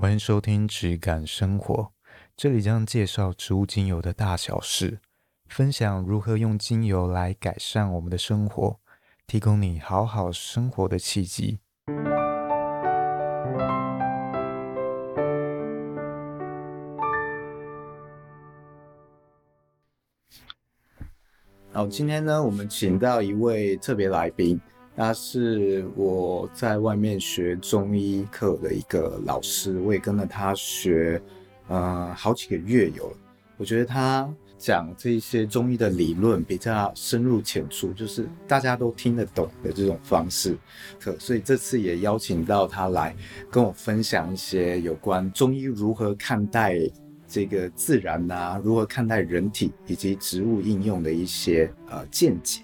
[0.00, 1.92] 欢迎收听质感生活，
[2.34, 4.98] 这里将介绍植物精油的大小事，
[5.46, 8.80] 分享如何用精油来改善我们的生活，
[9.26, 11.58] 提供你好好生活的契机。
[21.72, 24.58] 好，今天呢，我们请到一位特别来宾。
[24.96, 31.20] 他是我在外面学中医课的一个老师，我也跟了他学，
[31.68, 33.10] 呃，好几个月有。
[33.56, 40.56] 我觉得他讲这些中医的理论比较深入浅出，就是大家都听得懂的这种方式。
[40.98, 43.14] 可所以这次也邀请到他来
[43.50, 46.78] 跟我分享一些有关中医如何看待
[47.28, 52.62] 这个自然啊，如何看待人体以及植物应用的一些呃见解。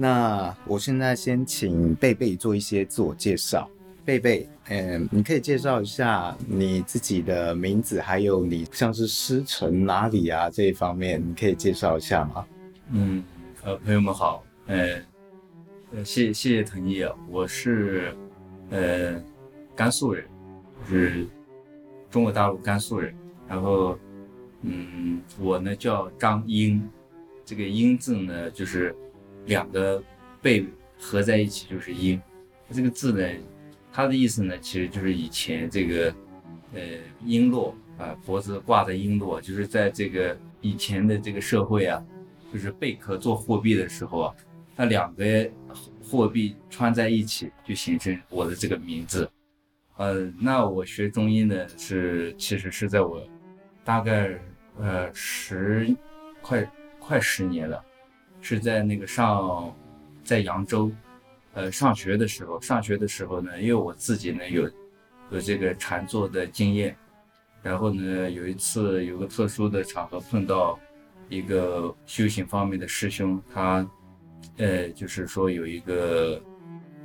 [0.00, 3.68] 那我现在先请贝贝做一些自我介绍。
[4.04, 12.46] 贝贝，嗯，你可以介绍一下你自己的名字，还有你像是师承哪里啊这一方面，你可以介绍一下吗？
[12.92, 13.24] 嗯，
[13.64, 15.00] 呃，朋友们好，呃，
[15.96, 18.16] 呃，谢谢谢腾毅啊，我是
[18.70, 19.20] 呃
[19.74, 20.24] 甘肃人，
[20.88, 21.26] 就是
[22.08, 23.12] 中国大陆甘肃人，
[23.48, 23.98] 然后
[24.62, 26.88] 嗯，我呢叫张英，
[27.44, 28.94] 这个英字呢就是。
[29.48, 30.02] 两个
[30.40, 30.64] 贝
[30.98, 32.20] 合在一起就是瓔，
[32.70, 33.26] 这个字呢，
[33.92, 36.14] 它的意思呢，其实就是以前这个，
[36.74, 36.80] 呃，
[37.24, 42.04] 璎珞啊，脖子挂的璎珞，就是在这个以前的这个社会啊，
[42.52, 44.34] 就是贝壳做货币的时候啊，
[44.76, 45.50] 那两个
[46.02, 49.28] 货币穿在一起就形成我的这个名字。
[49.96, 53.26] 呃，那我学中医呢，是其实是在我
[53.82, 54.38] 大概
[54.78, 55.92] 呃十
[56.42, 57.82] 快快十年了。
[58.48, 59.76] 是在那个上，
[60.24, 60.90] 在扬州，
[61.52, 64.70] 呃，上学的时候，上学的时候呢，因为我自己呢有
[65.30, 66.96] 有这个禅坐的经验，
[67.62, 70.80] 然后呢有一次有个特殊的场合碰到
[71.28, 73.86] 一个修行方面的师兄，他
[74.56, 76.42] 呃就是说有一个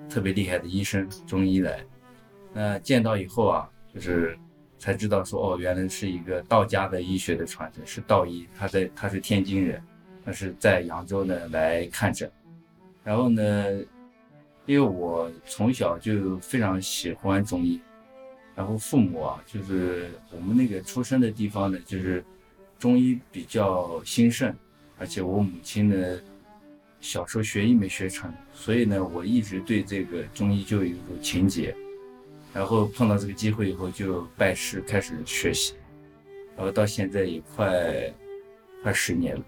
[0.09, 1.84] 特别厉害的医生中医来，
[2.53, 4.39] 那见到以后啊，就是
[4.79, 9.84] 才知道说哦，原来是一个道家的医学的传承，是道医，他在他是天津人。
[10.23, 12.31] 那是在扬州呢来看诊，
[13.03, 13.72] 然后呢，
[14.66, 17.79] 因为我从小就非常喜欢中医，
[18.56, 22.23] 然后父母啊，就是我们那个出生的地方呢，就是
[22.79, 24.56] 中医比较兴盛，
[24.97, 26.19] 而且我母亲呢
[27.01, 31.75] 小时候学医没学成，所以呢，我一直对这个中医就有一种情结，
[32.53, 35.73] 然后碰到这个机会以后就拜师开始学习，
[36.56, 38.13] 然后到现在也快
[38.81, 39.44] 快十年了。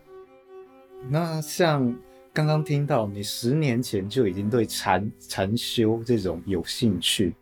[1.07, 1.95] 那像
[2.33, 7.35] 刚刚听到你十年前就已经对禅禅修这种有兴趣，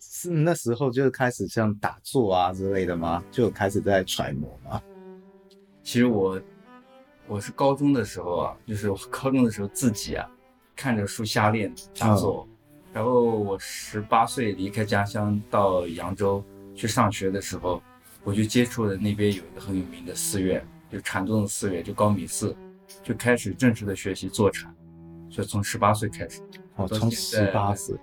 [0.00, 3.22] 是那时候就开始像打坐啊之类的吗？
[3.30, 4.80] 就开始在揣摩吗？
[5.82, 6.40] 其实我
[7.26, 10.30] 我是高中的时候啊，就是我高中的时候自己啊
[10.76, 12.56] 看着书瞎练打坐，嗯、
[12.92, 16.42] 然后我十八岁离开家乡到扬州
[16.74, 17.82] 去上学的时候，
[18.22, 22.56] 我就接触了那边有一个很有名的寺院，就禅宗的寺院，就高米寺。
[23.02, 24.74] 就开始正式的学习坐禅，
[25.28, 26.40] 就从十八岁开始。
[26.76, 27.96] 哦，从十八岁，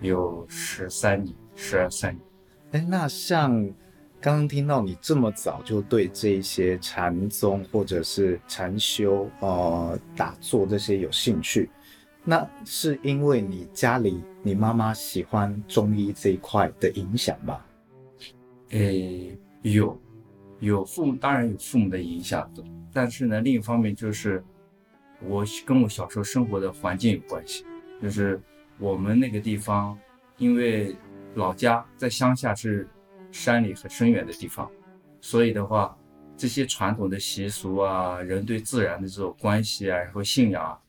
[0.00, 2.22] 有十三年，十二三年。
[2.72, 3.52] 哎，那像
[4.20, 11.70] 刚刚听到你这么早就对这些禅宗或者是禅修、呃打坐这些有兴趣，
[12.24, 17.64] 那是因为你家里你妈妈喜欢中医这一块的影响吧？
[18.70, 19.96] 诶，有，
[20.58, 22.64] 有父母，当然有父母的影响的。
[22.96, 24.42] 但是呢，另一方面就是，
[25.20, 27.62] 我跟我小时候生活的环境有关系，
[28.00, 28.40] 就是
[28.78, 29.98] 我们那个地方，
[30.38, 30.96] 因为
[31.34, 32.88] 老家在乡下是
[33.30, 34.70] 山里很深远的地方，
[35.20, 35.94] 所以的话，
[36.38, 40.80] 这些传统的习俗啊，人对自然的这种关系啊，然后信仰啊，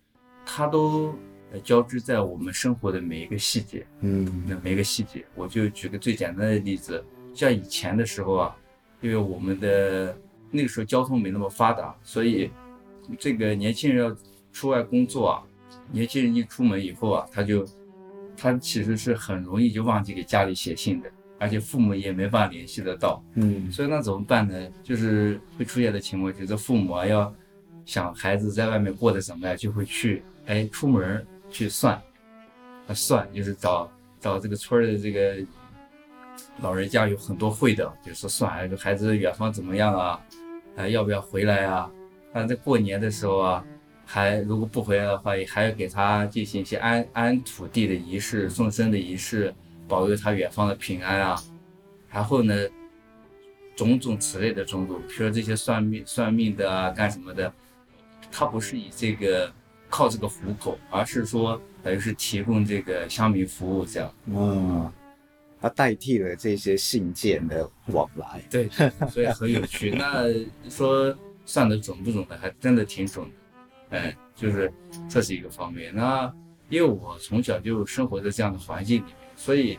[0.46, 1.14] 它都
[1.62, 7.04] 交织在我们生活的每一个细节，嗯，那每一个细节，我就举个最简单的例子，
[7.34, 8.56] 像以前的时候啊，
[9.02, 10.18] 因为我们的。
[10.50, 12.50] 那个时候交通没那么发达，所以
[13.20, 14.16] 这个年轻人要
[14.52, 15.44] 出外工作啊，
[15.92, 17.66] 年轻人一出门以后啊，他就
[18.36, 23.24] 他其实是很容易就忘记给家里写信的，而且父母也没办法联系得到。
[23.36, 24.70] 嗯，所以那怎么办呢？
[24.84, 27.34] 就是会出现的情况，就是父母啊要
[27.86, 31.96] 想孩子在外面过得怎么样，就会去哎出门去算，
[32.88, 35.38] 啊算就是找找这个村的这个。
[36.62, 40.20] 老人家有很多会的，比如说算孩子远方怎么样啊？
[40.78, 41.92] 还要不要回来啊？
[42.32, 43.66] 反正在过年的时候啊，
[44.06, 49.52] 还如果不回来的话，也还要给他进行一些安安土地的仪式、送生的仪式，
[49.88, 51.42] 保佑他远方的平安啊。
[52.12, 52.54] 然后呢，
[53.76, 57.52] 种种此类的种种，比如说这些算命算命的啊，干什么的，
[58.32, 59.52] 他不是以这个
[59.90, 64.14] 靠这个糊口，而是说等于是提供这个乡民服务这样。
[64.28, 64.92] 嗯，
[65.62, 68.42] 他代替了这些信件的往来。
[68.50, 68.70] 对，
[69.10, 69.92] 所以很有趣。
[69.98, 70.26] 那
[70.70, 71.16] 说
[71.46, 73.98] 算得准不准的，还真的挺准的。
[73.98, 74.72] 哎，就是
[75.10, 75.94] 这是一个方面。
[75.96, 76.34] 那
[76.70, 79.78] 因为我从小就生活在这样的环境里面，所以。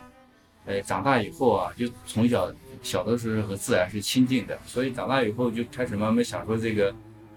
[0.65, 2.53] 哎，长大以后啊，就从小
[2.83, 6.93] 小的时候和自然是亲近的，所以长大以后就开始慢慢享受这个，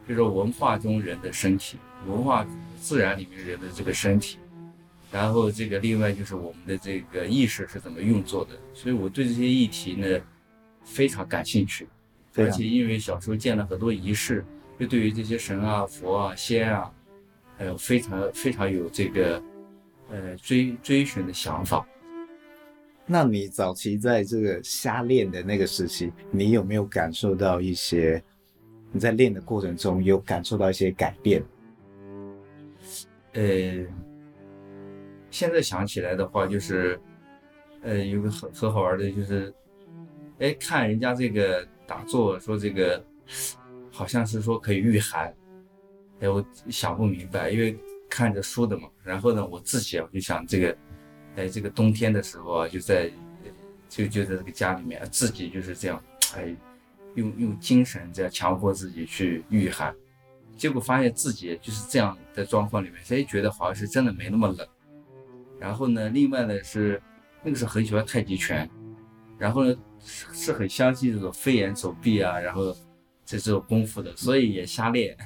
[0.06, 2.46] 就是文化中人的身体，文化
[2.78, 4.36] 自然里面人的这个身体，
[5.12, 10.18] 然后这个另外就是我们的这个意识是怎么运作的，所以我对这些议题呢
[10.82, 11.86] 非常感兴趣，
[12.34, 14.42] 而且因为小时候见了很多仪式，
[14.80, 16.90] 就对于这些神啊、佛啊、仙啊，
[17.58, 19.42] 还有非常非常有这个
[20.08, 21.86] 呃追追寻的想法。
[23.04, 28.22] 那你早期在这个瞎练的那个时期，你有没有感受到一些？
[28.94, 31.42] 你在练的过程中有感受到一些改变？
[33.32, 33.42] 呃，
[35.32, 37.00] 现在想起来的话，就是，
[37.82, 39.52] 呃，有个很很好玩的，就是，
[40.38, 43.04] 哎，看人家这个打坐，说这个
[43.90, 45.34] 好像是说可以御寒，
[46.20, 47.76] 哎，我想不明白，因为
[48.08, 48.88] 看着书的嘛。
[49.02, 50.76] 然后呢，我自己我就想这个。
[51.34, 53.10] 哎，这个冬天的时候啊，就在
[53.88, 55.98] 就就在这个家里面，自己就是这样，
[56.36, 56.54] 哎，
[57.14, 59.96] 用用精神这样强迫自己去御寒，
[60.58, 64.68] 结果发现自己就是这样的状况里面，哎，觉得好像是真的没那么冷。
[65.62, 67.00] 然后呢，另外呢是
[67.44, 68.68] 那个时候很喜欢太极拳，
[69.38, 72.76] 然后呢是是很相信这种飞檐走壁啊，然后
[73.24, 75.16] 这这种功夫的，所以也瞎练，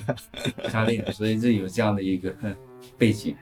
[0.70, 2.30] 瞎练，所以就有这样的一个
[2.98, 3.34] 背景。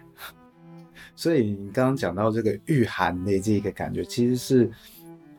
[1.16, 4.70] 所以你刚刚讲到这个御寒的这个感觉，其实是，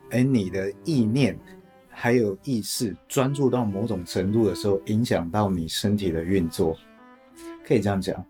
[0.10, 1.40] 哎，你的意念
[1.90, 6.78] 还有意识专注到某种程度的时候，影响到你身体的运作，
[7.66, 8.26] 可以这样讲，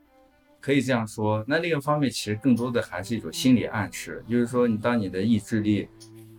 [0.66, 1.46] 可以这样说。
[1.48, 5.88] 那另一方面，其实更多的还是一种心理暗示，就是说，你当你的意志力，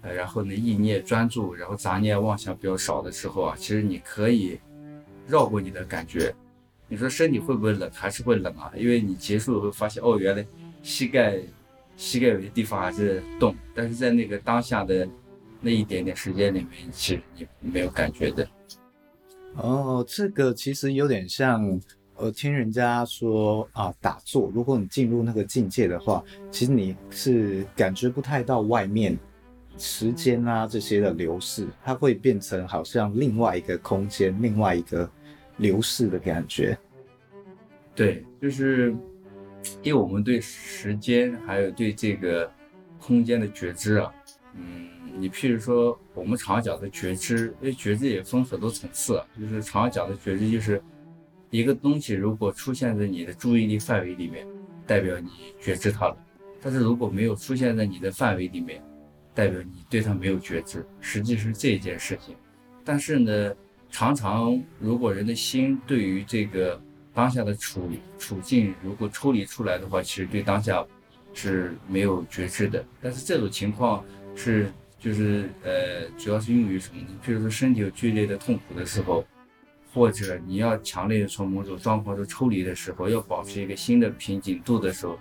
[0.02, 4.58] 呃，然后呢，意念专注，然后杂念妄想比较少的时候啊，其实你可以
[5.28, 6.34] 绕过你的感觉。
[6.88, 7.88] 你说身体会不会冷？
[7.92, 8.72] 还是会冷啊？
[8.76, 10.44] 因为你结束会发现，哦，原来。
[10.82, 11.40] 膝盖，
[11.96, 15.08] 膝盖有些地方还是动，但是在那个当下的
[15.60, 18.48] 那一点点时间里面，其实你没有感觉的。
[19.56, 21.80] 哦，这个其实有点像，
[22.16, 29.18] 呃，听人家说啊，打坐，如果你进入那个境界的话，其实你是感觉不太到外面
[29.78, 35.08] 时间啊这些的流逝，它会变成好像另外一个空间，另外一个
[35.58, 36.78] 流逝的感觉。
[37.94, 38.94] 对，就是。
[39.82, 42.48] 因为我们对时间还有对这个
[43.00, 44.12] 空间的觉知啊，
[44.54, 44.86] 嗯，
[45.18, 50.80] 你譬如说我们常讲的觉知，因为觉知也分很多层次啊，就是常讲的觉知就是
[51.50, 54.46] 一个东西如果出现在你的注意力范围里面，
[54.86, 56.16] 代表你觉知它了；
[56.60, 58.82] 但是如果没有出现在你的范围里面，
[59.34, 62.34] 代表你对它没有觉知，实际是这件事情。
[62.84, 63.54] 但是呢，
[63.90, 66.80] 常常如果人的心对于这个。
[67.16, 67.88] 当下的处
[68.18, 70.84] 处境，如果抽离出来的话，其实对当下
[71.32, 72.84] 是没有觉知的。
[73.00, 74.04] 但是这种情况
[74.34, 77.08] 是，就是呃，主要是用于什么呢？
[77.24, 79.24] 比如说身体有剧烈的痛苦的时候，
[79.96, 85.18] 或者你要强烈的从某种状况中抽离的时候，要保持一个新的瓶颈度的时候，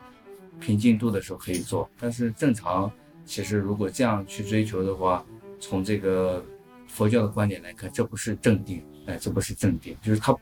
[0.59, 1.89] 平静度的时候可以做。
[1.97, 2.91] 但是正常，
[3.23, 5.25] 其实如果这样去追求的话，
[5.61, 6.43] 从这个
[6.89, 10.35] 佛教的观点来看，这不是正定，哎，这不是正定，就是它。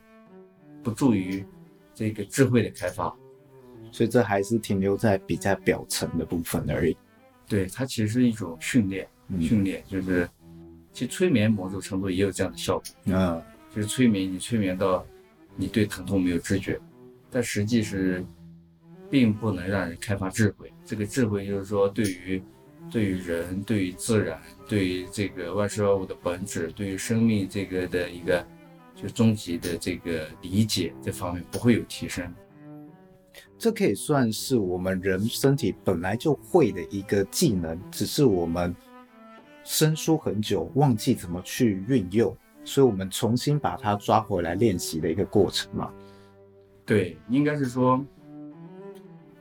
[0.81, 1.45] 不助于
[1.95, 3.05] 这个智慧的开发，
[3.89, 6.97] 所以这还是停留在比较表层的部分而已。
[7.47, 10.29] 对，它其实是一种训练，嗯、训练就是，
[10.91, 12.85] 其实催眠某种程度也有这样的效果。
[13.05, 13.41] 嗯，
[13.73, 15.05] 就是催眠，你催眠到
[15.55, 16.79] 你对疼痛没有知觉，
[17.31, 18.23] 但实际是
[19.09, 20.71] 并不能让人开发智慧。
[20.85, 22.41] 这个智慧就是说，对于
[22.91, 28.45] 对于人、对于自然、对于这个万事万物的本质、对于生命这个的一个。
[28.95, 32.31] 就终极的这个理解这方面不会有提升，
[33.57, 38.73] 这可以算是我们人身体本来就会的一个技能，只是我们
[39.63, 45.91] 生疏很久，忘记怎么去运用，所以我们重新把它抓回来练习的一个过程嘛。
[46.85, 48.03] 对，应该是说，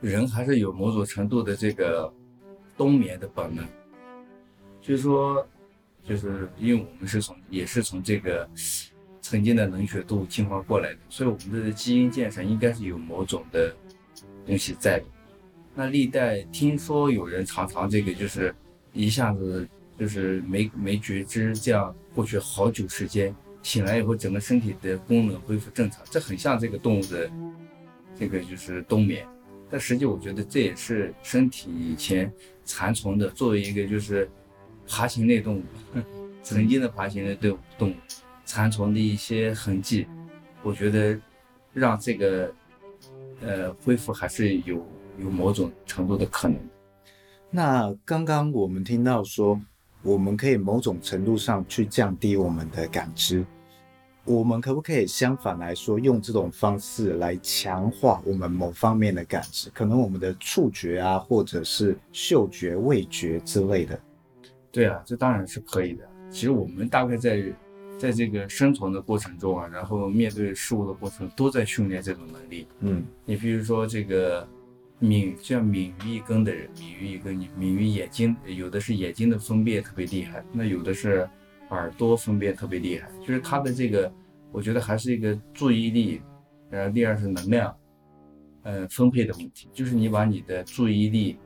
[0.01, 2.11] 人还是有某种程度的这个
[2.77, 3.65] 冬眠的本能，
[4.81, 5.45] 就是说，
[6.03, 8.49] 就是因为我们是从也是从这个。
[9.25, 13.73] 曾经的冷血动物进化过来的，所以我们的基因建设应该是有某种的
[14.45, 15.05] 东西在的。
[15.73, 18.53] 那历代听说有人常常这个就是
[18.91, 19.65] 一下子
[19.97, 27.29] 就是没没觉知，这样过去好久时间，醒来以后整个身体的功能恢复正常，这很像这个动物的
[28.17, 29.25] 这个就是冬眠。
[29.69, 32.31] 但实际我觉得这也是身体以前
[32.63, 34.29] 残存的，作为一个就是
[34.87, 35.63] 爬行类动物，
[36.43, 37.95] 曾经的爬行类动动物
[38.45, 40.05] 残存的一些痕迹，
[40.61, 41.19] 我觉得
[41.73, 42.53] 让这个
[43.41, 44.85] 呃恢复还是有
[45.17, 46.59] 有某种程度的可能。
[47.49, 49.59] 那刚刚我们听到说，
[50.03, 53.45] 我们可以某种程度上去降低我们的感知，
[54.25, 59.69] 我们可不可以相反来说，用这种方式来强化我们某方面的感知？
[59.69, 63.97] 可能我们的触觉啊，或者是嗅觉、味觉之类的。
[64.71, 66.03] 对啊，这当然是可以的。
[66.29, 67.41] 其实我们大概在
[67.97, 72.67] 在这个生存的过程中啊，然后面对事物的过程，都在训练这种能力。
[72.81, 74.45] 嗯，你比如说这个。
[74.99, 81.27] 敏像敏于一根的人，敏于一根，敏于眼睛，有的是眼睛的分辨特别厉害，那有的是
[81.69, 84.11] 耳朵分辨特别厉害，就是他的这个，
[84.51, 86.21] 我觉得还是一个注意力，
[86.71, 87.75] 呃，第二是能量，
[88.61, 91.37] 呃，分配的问题，就是你把你的注意力，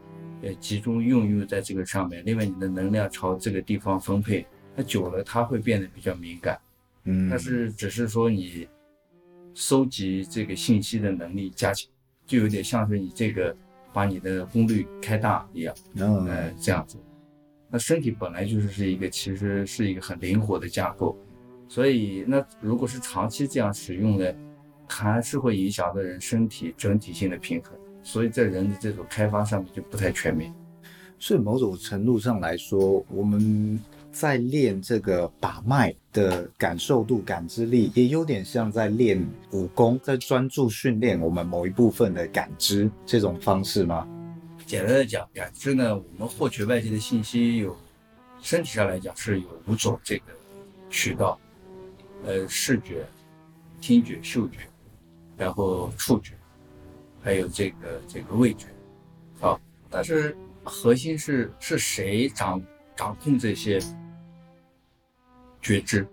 [0.43, 6.59] 呃，集中用用在这个上面，另外你的能量朝这个地方分配，那久了他会变得比较敏感，
[7.05, 8.67] 嗯，但是只是说你
[9.55, 11.89] 收集这个信息的能力加强。
[12.27, 13.55] 就有点像是你这个
[13.91, 16.97] 把你的功率开大一样，嗯，呃，这样子。
[17.69, 21.17] 那身体本来就是是一个其实是一个很灵活的架构，
[21.67, 24.31] 所以那如果是长期这样使用呢，
[24.87, 30.53] 还是会影响到人身体整体性的平衡，所以在人的这种开发上面就不太全面。
[31.17, 33.79] 所以某种程度上来说，我们。
[34.19, 44.07] 在练这个把脉的感受度、感知力，也有点像在练武功，在专注训练我们某一部分的感知这种方式吗？
[44.65, 47.77] 简单的讲，感知呢，我们获取外界的信息有，
[48.41, 50.23] 身体上来讲是有五种这个
[50.89, 51.39] 渠道，
[52.25, 53.05] 呃，视觉、
[53.79, 54.61] 听觉、嗅觉，
[55.37, 56.33] 然后触觉，
[57.21, 58.65] 还有这个这个味觉，
[59.41, 59.59] 啊，
[59.91, 62.59] 但是核心是是谁掌
[62.95, 63.79] 掌控这些？
[65.67, 66.07] 觉知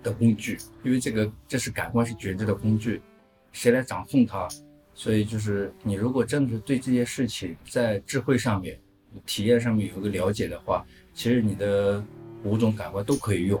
[0.00, 3.02] 的工具，因为这个这是感官是觉知的工具，
[3.50, 4.48] 谁来掌控它？
[4.94, 8.78] 所以就是你如果真的是对这些事情在智慧上面、
[9.26, 12.00] 体验上面有一个了解的话，其实你的
[12.44, 13.60] 五种感官都可以用。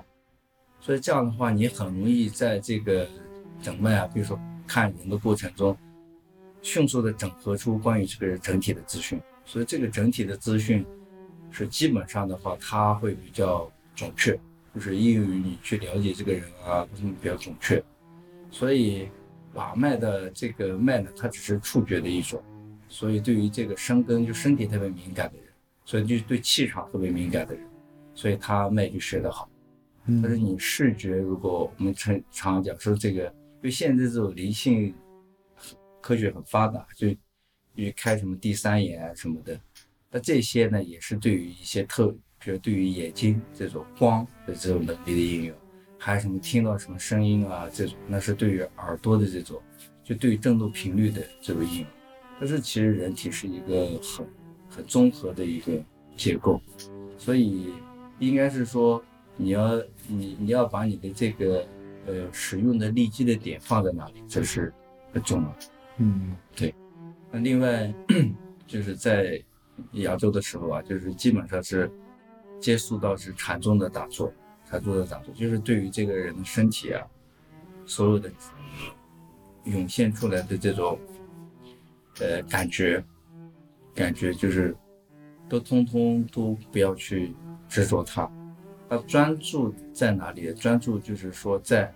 [0.80, 3.08] 所以这样的话，你很容易在这个
[3.60, 5.76] 诊脉啊，比如说看人的过程中，
[6.60, 9.20] 迅速的整合出关于这个人整体的资讯。
[9.44, 10.86] 所以这个整体的资讯
[11.50, 14.38] 是基本上的话，它会比较准确。
[14.74, 17.82] 就是应用于你去了解这个人啊，什么比较准确。
[18.50, 19.08] 所以
[19.52, 22.42] 把脉的这个脉呢，它只是触觉的一种。
[22.88, 25.46] 所以对于这个生根就身体特别敏感的人，
[25.84, 27.66] 所以就对气场特别敏感的人，
[28.14, 29.48] 所以他脉就学得好。
[30.04, 34.94] 但是你视觉，如果我们常常讲说这个，因为现在这种灵性
[36.00, 39.58] 科学很发达，就因为开什么第三眼啊什么的，
[40.10, 42.14] 那这些呢也是对于一些特。
[42.42, 45.56] 比如对于眼睛这种光的这种能力的应用，
[45.96, 49.62] 还有什么听到什么声音啊这种，那是对于耳朵的这种，
[50.02, 51.86] 就对于振动频率的这种应用。
[52.40, 54.26] 但是其实人体是一个很
[54.68, 55.80] 很综合的一个
[56.16, 56.60] 结构，
[57.16, 57.72] 所以
[58.18, 59.00] 应该是说
[59.36, 61.64] 你要你你要把你的这个
[62.06, 64.74] 呃使用的利基的点放在哪里，这是
[65.12, 65.58] 很重要的。
[65.98, 66.74] 嗯，对。
[67.30, 67.94] 那另外
[68.66, 69.40] 就是在
[69.92, 71.88] 扬州的时候啊，就是基本上是。
[72.62, 74.32] 接触到是禅宗的打坐，
[74.64, 77.02] 禅宗的打坐就是对于这个人的身体啊，
[77.84, 78.30] 所有的
[79.64, 80.96] 涌现出来的这种
[82.20, 83.04] 呃感觉，
[83.94, 84.74] 感觉就是
[85.48, 87.34] 都通通都不要去
[87.68, 88.30] 执着它，
[88.88, 90.52] 它专注在哪里？
[90.52, 91.92] 专注就是说在，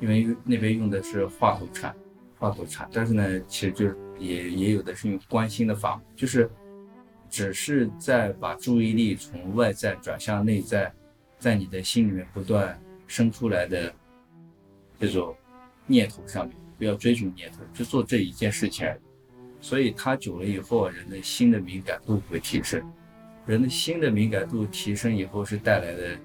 [0.00, 1.94] 因为那边用的是话头禅，
[2.38, 6.50] 话头禅，但是呢，其实就是也也有的是用观心的法，就是。
[7.30, 10.92] 只是在把注意力从外在转向内在，
[11.38, 13.92] 在你的心里面不断生出来的
[14.98, 15.36] 这种
[15.86, 18.86] 念头上面，不要追逐念头，就做这一件事情。
[19.60, 22.82] 所以它久了以后，人的心的敏感度会提升。
[23.46, 26.18] 人的心的敏感度提升以后，是带来的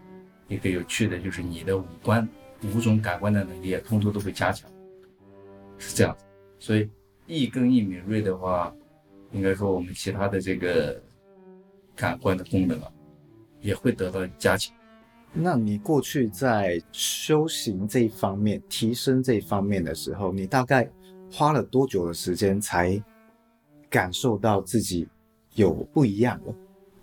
[0.48, 2.27] 一个有趣的，就是你的五官、
[2.63, 4.70] 五种感官的能力，通通都会加强，
[5.77, 6.25] 是这样子。
[6.60, 6.89] 所以
[7.25, 8.74] 一根一敏锐的话。
[9.32, 11.02] 应该说，我们其他的这个
[11.96, 12.92] 感官的功能啊，
[13.62, 14.76] 也会得到加强。
[15.34, 20.90] 那你过去在修行这一方面、提升这一方面的时候，你大概
[21.32, 23.02] 花了多久的时间才
[23.90, 25.08] 感受到自己
[25.56, 26.54] 有不一样了？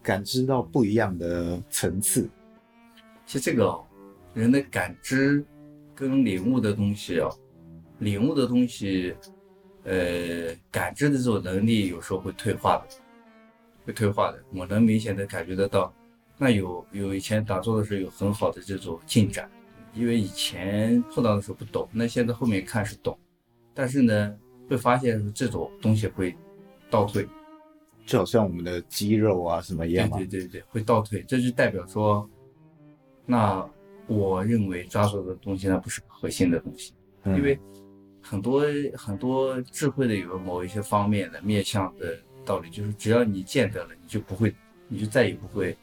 [0.03, 2.29] 感知到不一样的层次。
[3.27, 3.85] 其实这个哦，
[4.33, 5.45] 人的感知
[5.95, 7.29] 跟领悟的东西啊，
[7.99, 9.15] 领悟的东西，
[9.89, 12.97] 呃，感知的这种能力有时候会退化的，
[13.87, 14.39] 会退化的。
[14.55, 15.91] 我能明显的感觉得到，
[16.37, 19.51] 那有有以前打坐的时候有很好的这种进展，
[19.95, 23.19] 因为以前碰到的时候不懂，那现在后面看是懂，
[23.73, 24.37] 但是呢，
[24.69, 26.37] 会发现这种东西会
[26.91, 27.27] 倒退。
[28.05, 32.29] 就好像我们的肌肉啊什么一样，对对对对，会倒退，这就代表说，
[33.25, 33.67] 那
[34.07, 36.93] 我认为抓住的东西那不是核心的东西，
[37.23, 37.59] 嗯、因为
[38.29, 38.63] 很多
[38.95, 44.55] 很多智慧的有某一些方面的面向的道理，就是只要你见得了，你就不会，
[44.87, 45.75] 你就再也不会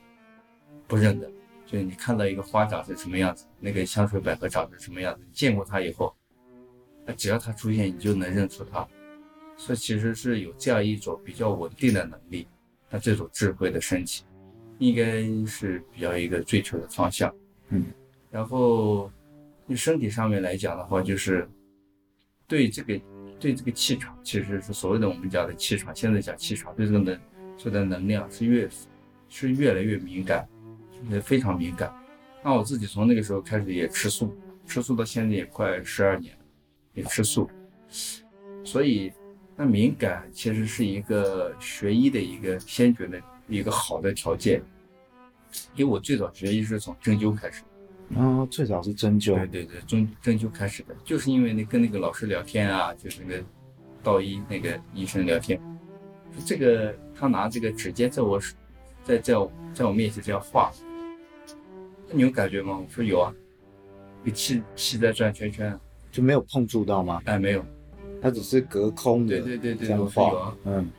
[0.87, 1.27] 不认得。
[1.65, 6.15] 就是你看到一个花长成什么样子，那个香水百合长成什么样子，见过它以后，
[7.03, 8.87] 那只要它出现，你就能认出它。
[9.57, 12.47] 所以其实是有这样一种比较稳定的能力，
[12.91, 14.23] 那这种智慧的升起，
[14.77, 17.33] 应该是比较一个追求的方向。
[17.69, 17.87] 嗯，
[18.29, 19.11] 然后
[19.65, 21.49] 你身体上面来讲的话，就是
[22.47, 22.99] 对这个
[23.39, 27.19] 对这个气场，其实是所谓的我们讲的气场，现在讲气场，对这个能
[27.57, 28.69] 这个能量是越
[29.29, 30.47] 是越来越敏感，
[31.09, 31.93] 也非常敏感。
[32.43, 34.35] 那我自己从那个时候开始也吃素，
[34.65, 36.37] 吃素到现在也快十二年，
[36.93, 37.49] 也吃素，
[38.63, 39.11] 所以。
[39.57, 44.61] 那敏感其实是一个学医的一个先决的一个好的条件，
[45.75, 47.63] 因为我最早学医是从针灸开始，
[48.15, 53.43] 哦，最早是针灸，对对对，针针灸开始的，就是因为那跟那个老师聊天啊，就是那个
[54.03, 55.59] 道医那个医生聊天，
[56.45, 58.39] 这个他拿这个指尖在我
[59.03, 60.71] 在在我在我面前这样画，
[62.11, 62.77] 你有感觉吗？
[62.77, 63.33] 我说有啊，
[64.23, 65.77] 有气气在转圈圈，
[66.11, 67.21] 就没有碰触到吗？
[67.25, 67.65] 哎，没有。
[68.21, 70.89] 它只是隔空的，对对对对，这样画，嗯，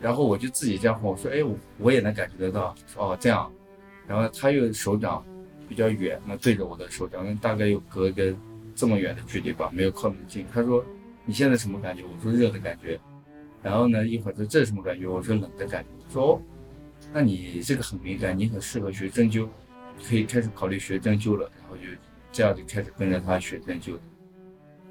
[0.00, 3.52] 然后我就自己这样画，我说，哎，我我也能感觉得到，说哦这样，
[4.06, 5.24] 然后他又手掌
[5.72, 8.34] 比较远，那对着我的手掌，那大概又隔一个
[8.74, 10.44] 这么远的距离吧，没有靠那么近。
[10.52, 10.84] 他说
[11.24, 12.02] 你现在什么感觉？
[12.02, 13.00] 我说热的感觉。
[13.62, 15.06] 然后呢，一会儿说这什么感觉？
[15.06, 15.88] 我说冷的感觉。
[16.12, 16.42] 说哦，
[17.10, 19.48] 那你这个很敏感，你很适合学针灸，
[20.06, 21.50] 可以开始考虑学针灸了。
[21.58, 21.84] 然后就
[22.30, 23.96] 这样就开始跟着他学针灸。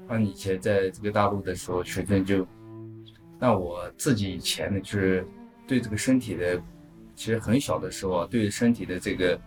[0.08, 2.44] 那以前在这个大陆的时候学针灸，
[3.38, 5.24] 那我自己以前呢，就是
[5.64, 6.60] 对这个身体的，
[7.14, 9.40] 其实很小的时候啊，对身体的这个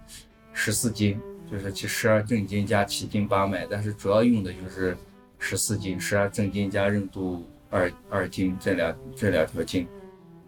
[0.57, 1.19] 十四经，
[1.51, 4.97] 就是其十二正经加七经八脉，但是主要用的就是
[5.37, 9.85] 十四经、十二正经加任督二二经这两这两条经，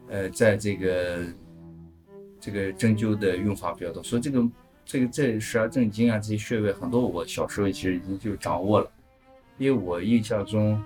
[0.07, 1.19] 呃，在这个
[2.39, 4.49] 这个针灸的用法比较多，所以这个
[4.85, 8.89] 这个这十二正经啊，这些穴位很多，我小时候其实已经就掌握了。
[9.57, 10.81] 因为我印象中，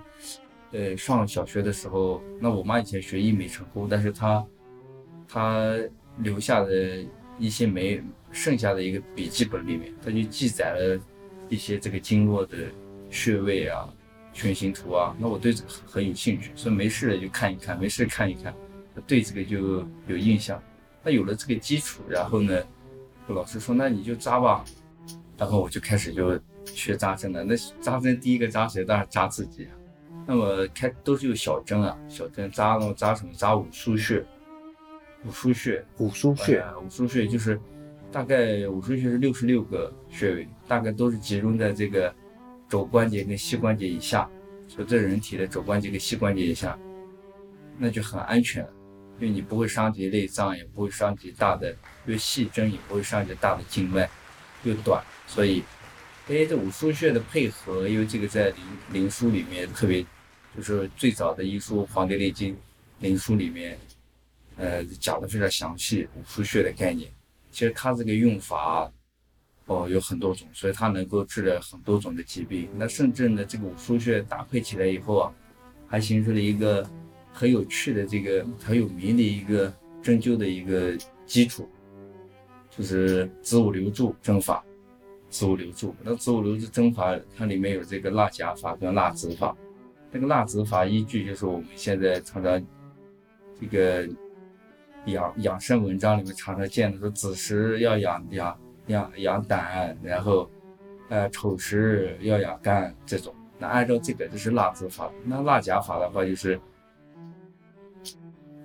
[0.72, 4.44] 呃，上小学的时候，那我妈以前学医没成功，但是她，
[5.28, 5.72] 她
[6.18, 7.06] 留下的
[7.38, 11.00] 一些没剩下的一个笔记本里面，它就记载了
[11.48, 12.56] 一些这个经络的
[13.10, 13.88] 穴位啊、
[14.32, 15.14] 全形图啊。
[15.18, 18.52] 那我对这个很很有兴趣，所以没事就看一看，没事看一看，
[19.06, 20.60] 对这个就有印象。
[21.04, 22.62] 那有了这个基础，然后呢，
[23.28, 24.64] 老师说那你就扎吧，
[25.36, 26.40] 然后我就开始就。
[26.64, 28.84] 学扎针了，那扎针第一个扎谁？
[28.84, 29.74] 当然扎自己啊。
[30.24, 33.32] 那么开都是用小针啊，小针扎那么扎什么？
[33.34, 34.24] 扎五腧穴。
[35.26, 37.60] 五腧穴，五腧穴，五腧穴就是
[38.12, 42.14] 大概五腧穴是六十六个穴位，大概都是集中在这个
[42.68, 44.28] 肘关节跟膝关节以下，
[44.68, 46.78] 所以这人体的肘关节跟膝关节以下，
[47.78, 48.62] 那就很安全，
[49.18, 51.70] 因为你不会伤及内脏，也不会伤及大的，
[52.06, 54.08] 因为细针也不会伤及大的静脉，
[54.62, 55.62] 又短，所以。
[56.28, 58.56] 哎，这五腧穴的配合，因为这个在灵
[58.92, 60.06] 灵书里面特别，
[60.56, 62.54] 就是最早的医书《黄帝内经》
[63.00, 63.76] 灵书里面，
[64.56, 67.10] 呃，讲的非常详细五腧穴的概念。
[67.52, 68.90] 其实它这个用法，
[69.66, 72.68] 哦，有很多种，所以它能够治疗很多种的疾病。
[72.76, 75.32] 那甚至呢，这个五腧穴搭配起来以后啊，
[75.86, 76.84] 还形成了一个
[77.32, 81.68] 很有趣的这个很有名的一个针灸的一个基础，
[82.76, 84.64] 就是子午流注针法。
[85.30, 89.56] 子午流注，那子午流注针法，它里面有这个纳甲法跟纳子法。
[90.10, 92.62] 那个纳子法依据就是我们现在常常
[93.58, 94.06] 这个
[95.06, 100.50] 养养生文章里面常常见的，说子时要养养养养胆，然后
[101.08, 103.34] 呃丑时要养肝这种。
[103.58, 105.10] 那按照这个就是纳子法。
[105.24, 106.60] 那纳甲法的话就是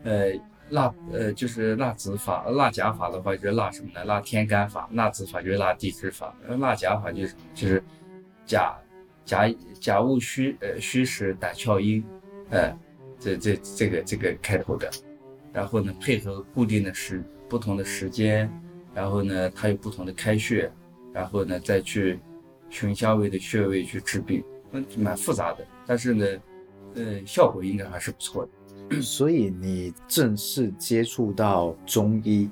[0.04, 0.32] 呃。
[0.70, 4.04] 纳呃就是纳子法，纳甲法的话就是纳什么呢？
[4.04, 7.82] 纳天干法，纳子法就是纳地支法，纳甲法就是就是
[8.46, 8.78] 甲
[9.24, 9.48] 甲
[9.80, 12.04] 甲戊戌呃戌时胆窍阴，
[12.50, 12.78] 呃
[13.18, 14.92] 这这这个这个开头的，
[15.58, 18.48] 然后呢配合固定的时不同的时间，
[18.94, 20.72] 然后呢，它有不同的开穴，
[21.12, 22.20] 然后呢，再去
[22.70, 25.66] 循相位的穴位去治病，那蛮复杂的。
[25.88, 26.26] 但是呢，
[26.94, 29.02] 呃，效果应该还是不错的。
[29.02, 32.48] 所以你正式接触到中医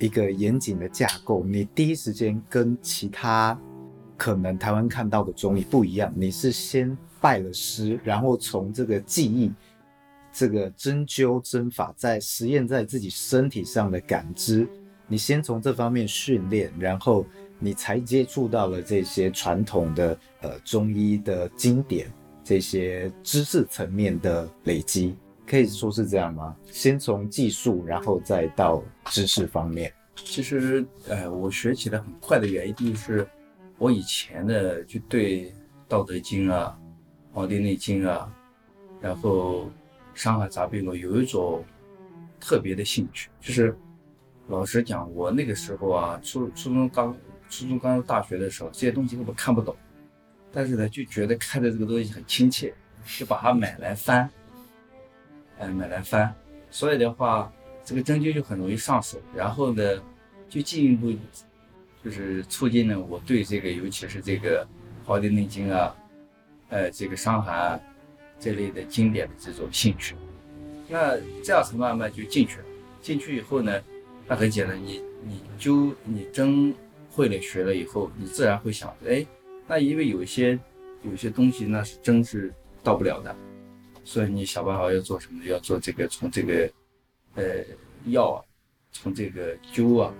[0.00, 3.56] 一个严谨的架构，你第一时间跟其他
[4.16, 9.52] 可能台湾看到的中医不一样，你是先拜了师，然后从这个技艺。
[10.32, 14.66] 这个针灸针法在实验在自己身体上的感知，
[15.08, 17.26] 你先从这方面训练，然后
[17.58, 22.10] 你才接触到了这些传统的呃中医的经典，
[22.44, 25.16] 这些知识层面的累积，
[25.46, 26.56] 可以说是这样吗？
[26.70, 29.92] 先从技术，然后再到知识方面。
[30.14, 33.26] 其实，呃，我学起来很快的原因就是，
[33.78, 35.46] 我以前呢就对
[35.88, 36.78] 《道德经》啊，
[37.34, 38.32] 《黄帝内经》啊，
[39.00, 39.64] 然后。
[40.20, 41.64] 《伤寒杂病论》有一种
[42.38, 43.74] 特别的兴趣，就是
[44.48, 47.16] 老实讲，我那个时候啊，初初中刚
[47.48, 49.74] 初中刚入大学的时候，这些东西根本看不懂，
[50.52, 52.74] 但是呢，就觉得看的这个东西很亲切，
[53.18, 54.28] 就把它买来翻，
[55.58, 56.34] 哎，买来翻，
[56.70, 57.50] 所以的话，
[57.82, 59.82] 这个针灸就很容易上手，然后呢，
[60.50, 61.14] 就进一步
[62.04, 64.66] 就是促进了我对这个，尤其是这个
[65.06, 65.96] 《黄帝内经》啊，
[66.68, 67.80] 呃，这个伤寒。
[68.40, 70.16] 这类的经典的这种兴趣，
[70.88, 72.64] 那这样子慢慢就进去了。
[73.02, 73.80] 进去以后呢，
[74.26, 76.74] 那很简单，你你灸你针
[77.10, 79.24] 会了学了以后，你自然会想，哎，
[79.66, 80.58] 那因为有一些
[81.02, 83.36] 有些东西那是针是到不了的，
[84.04, 85.44] 所以你想办法要做什么？
[85.44, 86.70] 要做这个从这个
[87.34, 87.44] 呃
[88.06, 88.44] 药啊，
[88.90, 90.14] 从这个灸啊，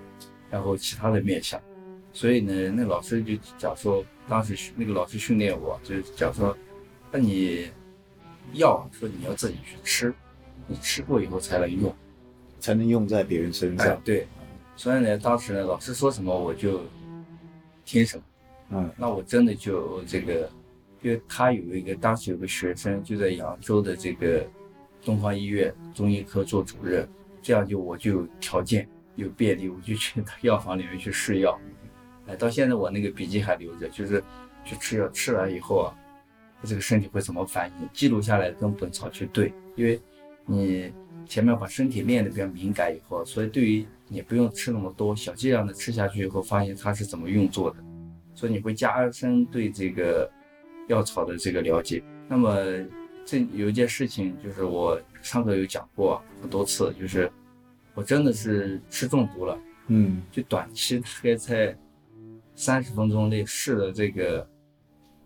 [0.49, 1.59] 然后其他的面向。
[2.13, 6.55] 所以呢，那老师就讲说，当时那个老师训练我，就讲说，
[7.11, 7.67] 那你。
[8.53, 10.13] 药说你要自己去吃，
[10.67, 11.95] 你吃过以后才能用，
[12.59, 13.87] 才能用在别人身上。
[13.87, 14.27] 哎、对，
[14.75, 16.81] 所以呢，当时呢，老师说什么我就
[17.85, 18.23] 听什么。
[18.71, 20.49] 嗯，那我真的就这个，
[21.01, 24.45] 因为他有一个当时有个学生就在扬州的这个
[25.03, 27.07] 东方医院中医科做主任，
[27.41, 31.59] 这样就我就有条件有便利，我就去他药房里面去试药。
[32.27, 34.23] 哎，到现在我那个笔记还留着，就是
[34.63, 35.95] 去吃药，吃完以后啊。
[36.63, 37.89] 这个身体会怎么反应？
[37.91, 39.99] 记录下来跟本草去对，因为
[40.45, 40.91] 你
[41.25, 47.77] 前面把身体练得比较敏感以后，所以对于你不用吃那么多，小剂量的吃下去以后，发现它是怎么运作的，
[48.33, 50.29] 所以你会加深对这个
[50.87, 52.03] 药草的这个了解。
[52.27, 52.55] 那么
[53.25, 57.31] 这有一件事情，就是我上课有讲过很多次，就是
[57.93, 61.77] 我真的是吃中毒了，嗯，就短期大概在
[62.55, 64.47] 三十分钟内试了这个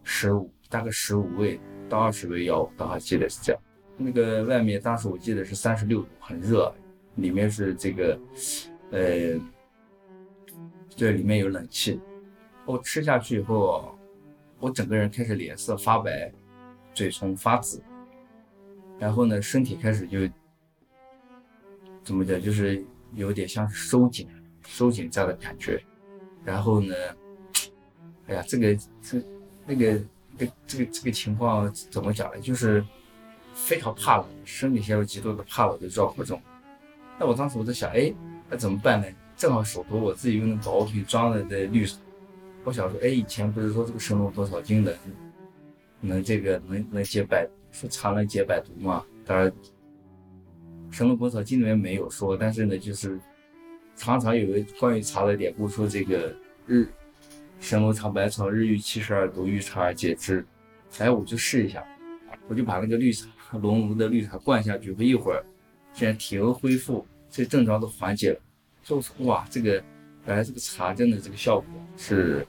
[0.03, 0.51] 十五。
[0.75, 1.57] 大概十五味
[1.87, 3.61] 到二十味药，我倒还记得是这样。
[3.95, 6.69] 那个外面当时我记得是三十六度，很热，
[7.15, 8.19] 里面是这个，
[8.91, 9.39] 呃，
[10.89, 11.97] 这里面有冷气。
[12.65, 13.97] 我吃下去以后，
[14.59, 16.29] 我整个人开始脸色发白，
[16.93, 17.81] 嘴唇发紫，
[18.99, 20.29] 然后呢，身体开始就
[22.03, 22.83] 怎么讲，就是
[23.13, 24.27] 有点像是收紧、
[24.67, 25.81] 收紧这样的感觉。
[26.43, 26.93] 然后呢，
[28.27, 29.23] 哎呀，这个这
[29.65, 30.03] 那个。
[30.37, 32.39] 这个这个这个情况怎么讲呢？
[32.39, 32.83] 就是
[33.53, 36.41] 非常怕冷，生理陷入极度的怕冷的状况。
[37.17, 38.13] 那我当时我在想，哎，
[38.49, 39.07] 那怎么办呢？
[39.37, 41.97] 正好手头我自己用的宝瓶装了的绿茶，
[42.63, 44.97] 我想说，哎，以前不是说这个《神农本草经》的
[46.01, 49.05] 能这个能能解百，说茶能解百毒嘛？
[49.25, 49.49] 当然，
[50.91, 53.19] 《神农本草经》里面没有说，但是呢，就是
[53.95, 56.35] 常常有个关于茶的典故，说这个
[56.67, 56.87] 日。
[57.65, 60.45] 神农尝百草，日遇七十二毒，遇茶而解之。
[60.99, 61.83] 哎，我就试一下，
[62.47, 65.43] 我就把那个绿茶浓浓的绿茶灌下去，不一会儿，
[65.91, 68.39] 现在体温恢复，这症状都缓解了。
[68.83, 69.83] 就说哇，这个
[70.27, 72.45] 原来这个茶真的这个效果是，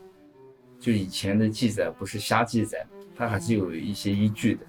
[0.78, 4.66] 就以前的记载不是瞎记载，它还是有一些依据的。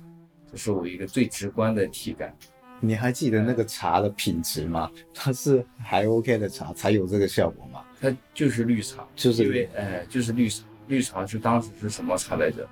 [0.49, 2.33] 这是我一个最直观的体感。
[2.79, 4.89] 你还记得那个茶的品质吗？
[5.13, 7.83] 它是还 OK 的茶才有这个效果吗？
[7.99, 10.63] 它就是绿茶，就是因为哎，就是绿茶。
[10.87, 12.65] 绿茶是当时是什么茶来着？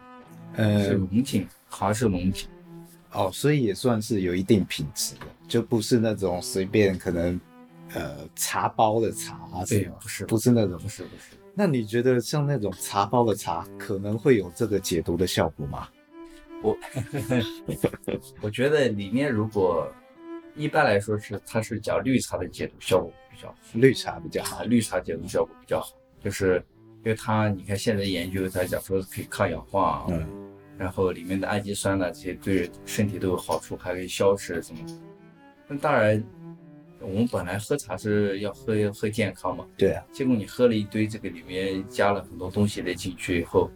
[0.55, 2.47] 呃，是龙井，好像是龙井。
[3.11, 7.39] 哦，所以也算是有一定品质的，就不是那种随便可能，
[7.93, 11.35] 呃，茶包的茶啊，对，不是，不是那种，不是，不是。
[11.53, 15.87] 那你觉得像那种茶包的茶，可能会有这个解毒的效果吗？
[16.63, 16.77] 我，
[18.39, 19.91] 我觉得里面如果
[20.55, 23.55] 一般来说是，它是讲绿茶的解毒效果比较好。
[23.73, 26.63] 绿茶比较好，绿茶解毒效果比较好，就是
[27.03, 30.25] 因为它，你看现在研究它讲说可以抗氧化，嗯，
[30.77, 34.79] 然后里面的氨基酸呢，这些对身体都有好处，还可以消食什么。
[35.67, 36.23] 那当然，
[37.01, 43.69] 我们本来喝茶是要喝喝健康嘛，对啊，结果你喝了一堆这个里面加了很多东西的进去以后，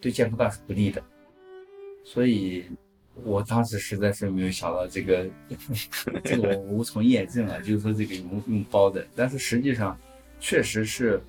[0.00, 1.02] 对健康倒是不利的。
[2.04, 2.66] 所以
[3.24, 5.26] 我当时实在是没有想到这个，
[6.22, 9.98] 这个我无从验证啊，就是说这个用用包的，但是实际上
[10.38, 11.20] 确实是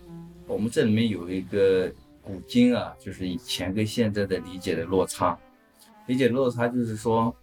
[0.45, 5.37] 我们这里面有一个古今啊，就是以前跟现在的理解的落差，
[6.07, 7.33] 理解落差就是说，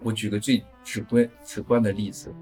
[0.00, 2.32] 我举个最直观直观的例子。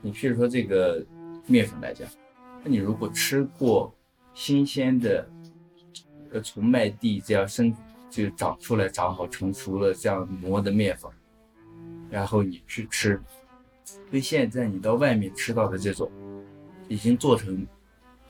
[0.00, 1.04] 你譬如说这个
[1.46, 2.08] 面粉来讲，
[2.64, 3.94] 那你如果吃过
[4.34, 5.28] 新鲜的，
[6.32, 7.72] 呃，从麦地这样生
[8.12, 11.10] 就长出来、长好、成熟了这样磨的面粉，
[12.10, 13.18] 然后你去吃，
[14.10, 16.12] 跟现在你到外面吃到的这种
[16.88, 17.66] 已经做成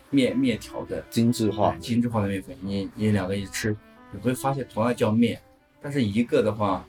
[0.08, 3.76] 面面条的精致化、精致化的面粉，你你两个一吃，
[4.12, 5.42] 你会发现同样叫面，
[5.80, 6.86] 但是一个的话，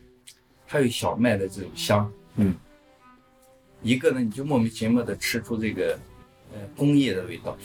[0.67, 2.55] 它有小麦的这种香，嗯。
[3.81, 5.99] 一个呢，你就莫名其妙的吃出这个，
[6.53, 7.57] 呃，工业的味道，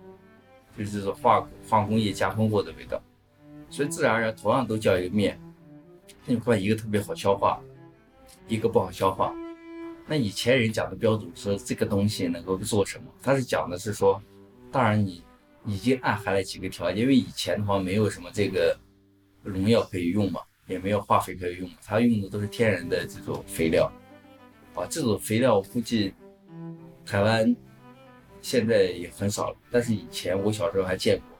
[0.78, 2.98] 就是这种化化工业加工过的味道，
[3.72, 5.40] 所以自然而然同样都叫一个面，
[6.26, 7.58] 那你换一个特别好消化，
[8.46, 9.34] 一个不好消化。
[10.06, 13.04] 那以前人讲的标准说这个东西能够做什么？
[13.22, 14.22] 他是讲的是说，
[14.70, 15.24] 当然你
[15.64, 18.76] 已经暗含了几个条件，因为以前的话没有什么这个
[19.42, 23.90] 农药可以用嘛，也没有化肥可以用，他用的都是天然的这种肥料。
[24.74, 26.12] 啊，这种肥料我估计
[27.06, 27.56] 台湾
[28.42, 31.38] 现在也很少了，但是以前我小时候还见过。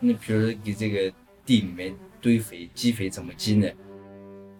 [0.00, 1.12] 你比如说给这个
[1.48, 3.66] 地里面堆肥，积肥怎么积呢？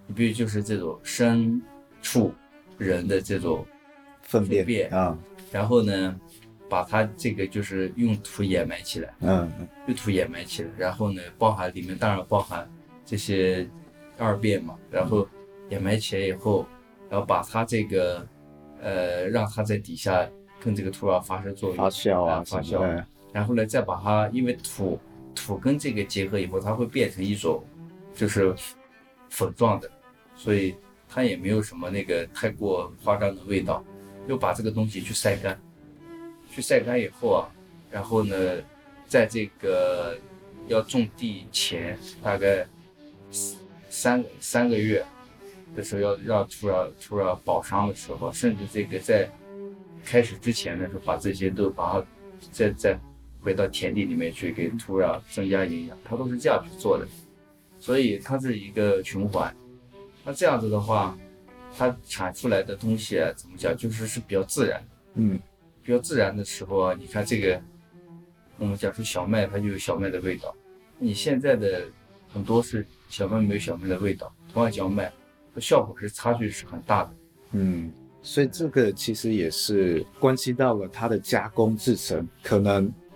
[0.07, 1.61] 你比如就是这种牲
[2.01, 2.33] 畜
[2.79, 3.67] 人的这种
[4.23, 5.19] 粪便啊，
[5.53, 6.19] 然后呢，
[6.67, 9.53] 把它这个就是用土掩埋起来，嗯，
[9.87, 12.67] 用土掩埋起来，然后呢，包含里面当然包含
[13.05, 13.69] 这些
[14.17, 15.29] 二便嘛，然后
[15.69, 16.67] 掩埋起来以后。
[17.11, 18.29] 然后把它这个，
[18.83, 20.29] 呃，让它在底下
[20.61, 23.03] 跟这个土壤发生作用，发酵啊，发酵。
[23.33, 25.01] 然后呢，再把它，因为土
[25.39, 27.65] 土跟这个结合以后，它会变成一种，
[28.15, 28.55] 就是
[29.31, 29.91] 粉状的，
[30.37, 30.75] 所以
[31.09, 33.85] 它也没有什么那个太过夸张的味道。
[34.27, 35.59] 又把这个东西去晒干，
[36.51, 37.49] 去晒干以后啊，
[37.91, 38.37] 然后呢，
[39.07, 40.19] 在这个
[40.67, 42.67] 要种地前大概
[43.89, 45.05] 三三个月。
[45.77, 49.31] 的时候要让土壤土壤保墒的时候，甚至这个在
[50.03, 52.07] 开始之前的时候，把这些都把它
[52.51, 52.99] 再再
[53.41, 57.07] 回到田地里面去给土壤增加营养，它都是这样去做的，
[57.79, 59.55] 所以它是一个循环。
[60.25, 61.17] 那这样子的话，
[61.77, 64.83] 它产出来的东西啊，怎么讲，就是是比较自然，
[65.15, 65.39] 嗯，
[65.83, 67.61] 比较自然的时候啊，你看这个，
[68.59, 70.55] 我们讲说小麦，它就有小麦的味道。
[70.99, 71.85] 你现在的
[72.33, 75.13] 很多是小麦没有小麦的味道，同样叫麦。
[75.61, 77.11] 效果是差距是很大的，
[77.51, 83.08] 嗯，所以这个其实也是关系到了它的加工制成，可能把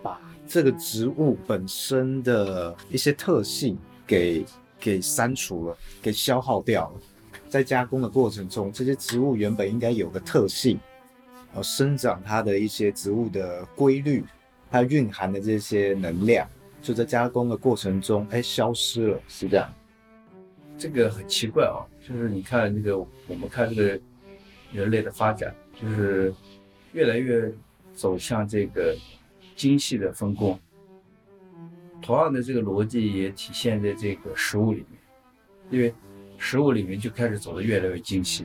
[0.53, 4.45] 这个植物本身的一些特性给
[4.79, 7.01] 给删除了，给消耗掉了。
[7.49, 10.79] 在加工的过程中，这些植物原本应该有个特性，
[11.47, 14.27] 然后生长它的一些植物的规律，
[14.71, 16.47] 它蕴含的这些能量，
[16.83, 19.73] 就在加工的过程中，哎，消失了，是这样。
[20.77, 21.81] 这个很奇怪啊。
[22.07, 24.01] 就是你看那个，我们看这个
[24.71, 26.35] 人类的发展，就是
[26.93, 27.51] 越来越
[27.95, 28.95] 走向这个
[29.63, 30.59] 精细的分工。
[32.01, 35.01] 同样的这个逻辑也体现在这个食物里面，
[35.71, 35.95] 因为
[36.37, 38.45] 食物里面就开始走的越来越精细。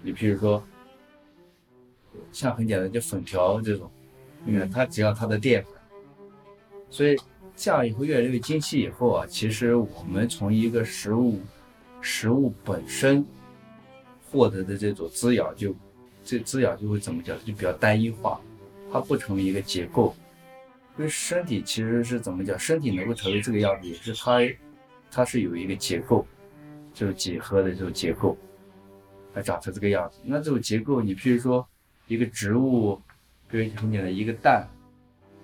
[0.00, 0.62] 你比如说，
[2.30, 3.90] 像很简单，就粉条这种，
[4.44, 5.72] 你看它只要它的淀粉，
[6.88, 7.16] 所以
[7.56, 11.40] 这样以后越来越精细以后啊，其实我们从一个食物。
[12.06, 13.24] 食物本身
[14.30, 15.74] 获得的这种滋养就，
[16.22, 17.34] 这滋养就会怎么讲？
[17.46, 18.38] 就比较单一化，
[18.92, 20.14] 它不成为一个结构。
[20.96, 22.58] 因为身体其实是怎么讲？
[22.58, 24.38] 身体能够成为这个样子，也是它，
[25.10, 26.26] 它是有一个结构，
[26.92, 28.36] 就是几何的这种结构，
[29.34, 30.20] 它长成这个样子。
[30.22, 31.66] 那这种结构，你譬如说
[32.06, 33.00] 一个植物，
[33.48, 34.68] 比如很简单，一个蛋，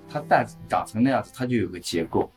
[0.09, 2.31] 它蛋长成那样子，它就有个结构。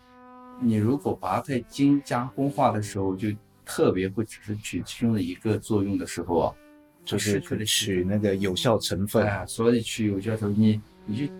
[0.59, 3.29] 你如果把它在精加工化的时候，就
[3.63, 6.55] 特别会只是取其中的一个作用的时候啊，
[7.05, 11.33] 就是取那个有效成分啊，所以取有效成分，你你就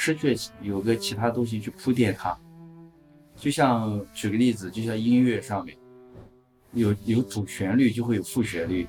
[0.00, 2.38] 失去有个其他东西去铺垫它。
[3.34, 5.76] 就像举个例子，就像音乐上面
[6.72, 8.86] 有有主旋律就会有副旋律，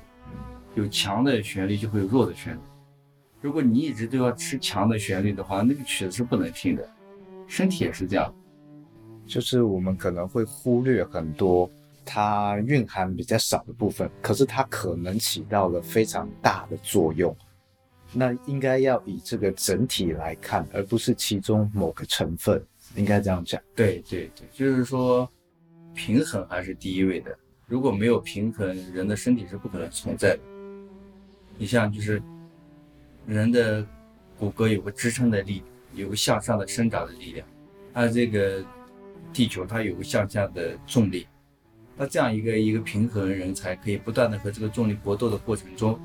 [0.76, 2.60] 有强的旋律就会有弱的旋律。
[3.40, 6.88] 如果你一直都要吃强的旋律的话，那个曲子是不能听的。
[7.48, 8.32] 身体也是这样，
[9.26, 11.68] 就是我们可能会忽略很多。
[12.02, 17.36] 它蕴含比较少的部分，可是它可能起到了非常大的作用，
[18.12, 22.60] 那应该要以这个整体来看，而不是其中某个成分，
[22.96, 23.60] 应该这样讲。
[23.74, 25.28] 对对对，就是说
[25.94, 27.36] 平衡还是第一位的。
[27.66, 30.40] 如果没有平衡，人的身体是不可能存在的。
[31.56, 32.20] 你像就是
[33.26, 33.86] 人的
[34.36, 35.62] 骨骼有个支撑的力，
[35.94, 37.46] 有个向上的生长的力量，
[37.94, 38.64] 它这个
[39.32, 41.28] 地球它有个向下的重力，
[41.96, 45.96] 那这样一个一个平衡，人才可以不断的和这个重力搏斗的过程中。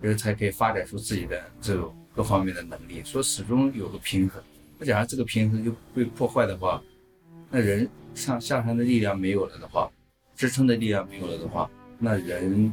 [0.00, 4.42] 人才可以发展出自己的这种各方面的能力，所以始终有个平衡。
[4.78, 6.82] 那假如这个平衡就被破坏的话，
[7.50, 9.90] 那人上下山的力量没有了的话，
[10.36, 12.72] 支撑的力量没有了的话，那人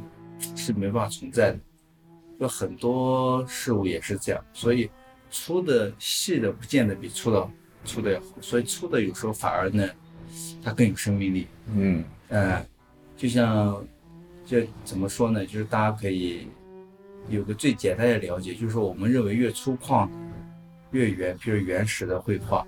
[0.56, 1.60] 是没办法存在的。
[2.40, 4.90] 有很多事物也是这样，所以
[5.32, 7.50] 粗的细的不见得比粗的
[7.86, 9.88] 粗的要好，所以粗的有时候反而呢，
[10.62, 11.48] 它更有生命力。
[11.74, 12.66] 嗯，呃，
[13.16, 13.86] 就像
[14.46, 15.46] 就怎么说呢？
[15.46, 16.48] 就是大家可以。
[17.30, 20.10] 有个最简单的了解，就是说我们认为越粗犷、
[20.92, 22.68] 越原，比如原始的绘画，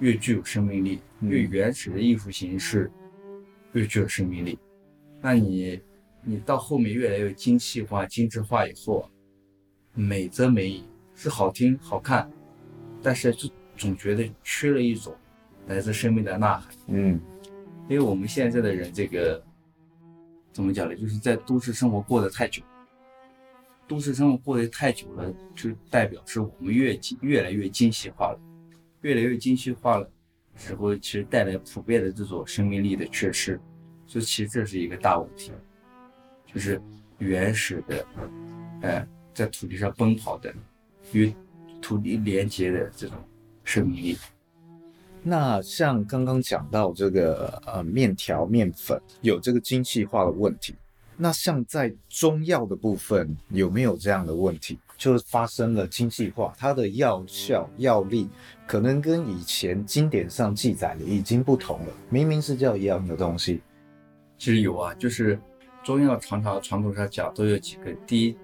[0.00, 2.90] 越具有生命力；越原始的艺术形式，
[3.72, 4.58] 越具有生命力。
[5.20, 5.80] 那你，
[6.22, 9.08] 你到后面越来越精细化、精致化以后，
[9.94, 10.84] 美则美矣，
[11.14, 12.28] 是好听、好看，
[13.00, 15.14] 但是就总觉得缺了一种
[15.68, 16.74] 来自生命的呐喊。
[16.88, 17.20] 嗯，
[17.88, 19.42] 因为我们现在的人，这个
[20.52, 20.96] 怎么讲呢？
[20.96, 22.60] 就是在都市生活过得太久。
[23.92, 28.40] 都市生活过得太久了，就代表是我们越越来越精细化了，
[29.02, 30.10] 越来越精细化了
[30.56, 33.60] 之后，其实带来普遍的这种生命力的缺失，
[34.06, 35.52] 所以其实这是一个大问题，
[36.46, 36.80] 就是
[37.18, 38.06] 原始的，
[38.80, 40.50] 呃，在土地上奔跑的，
[41.12, 41.30] 与
[41.82, 43.18] 土地连接的这种
[43.62, 44.16] 生命力。
[45.22, 50.74] 那像刚刚讲到这个呃面条面粉有这个精细化的问题。
[51.22, 54.76] 那像在中药的部分有没有这样的问题？
[54.98, 58.28] 就是发生了精细化，它的药效、药力
[58.66, 61.92] 可能跟以前经典上记载的已经不同了。
[62.10, 63.62] 明明是叫一样的东西，
[64.36, 65.38] 其实有啊，就是
[65.84, 68.36] 中药常常传统上讲都有几个：第一，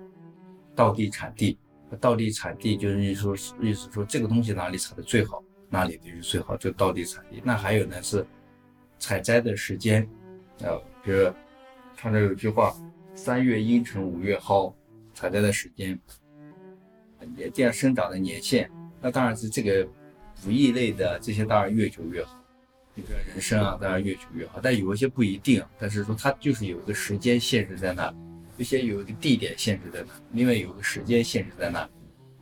[0.77, 1.59] 道地产地，
[2.01, 7.43] 道地产地就是意思说意思说这个东西哪里产的最好，哪里就是最好，就道地产地。
[7.45, 8.25] 那还有呢是
[9.01, 10.09] 采摘的时间，
[10.61, 11.29] 呃，比如。
[12.01, 12.75] 他这有句话
[13.15, 14.73] ：“三月阴沉，五月蒿。”
[15.15, 15.99] 采摘的时间，
[17.53, 19.85] 这样生长的年限，那当然是这个
[20.45, 22.41] 补益类的这些当然越久越好。
[22.95, 24.61] 你比如人参啊，当然越久越好。
[24.63, 28.15] 但有一些不一定，但是说它就是有一个时间限制在那，
[28.59, 31.91] 有些有一个地点限制在那，另外有个时间限制在那。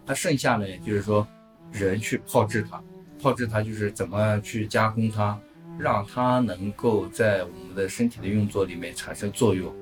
[0.05, 1.27] 那剩下呢，就是说
[1.73, 2.85] 人去炮制它，
[3.19, 5.41] 炮制它就是怎么去加工它。
[5.79, 9.75] 让它能够在我们的身体的运作里面产生作用，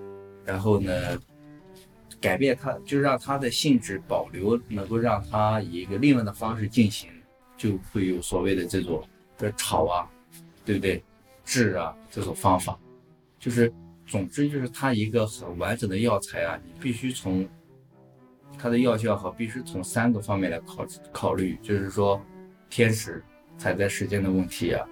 [0.45, 1.19] 然后呢，
[2.21, 7.11] 改变它，就让它的性质保留，能够让它以一个另外的方式进行，
[7.57, 9.03] 就会有所谓的这种
[9.39, 10.11] 的炒啊，
[10.65, 11.03] 对不对？
[11.45, 12.79] 制啊这种方法，
[13.39, 13.71] 就是
[14.07, 17.47] 总之就是它一个很完整的药材啊，你必须从
[18.59, 22.19] 它的药效好，必须从三个方面来考考虑，就是说
[22.71, 23.23] 天时
[23.59, 24.89] 采摘时间的问题啊。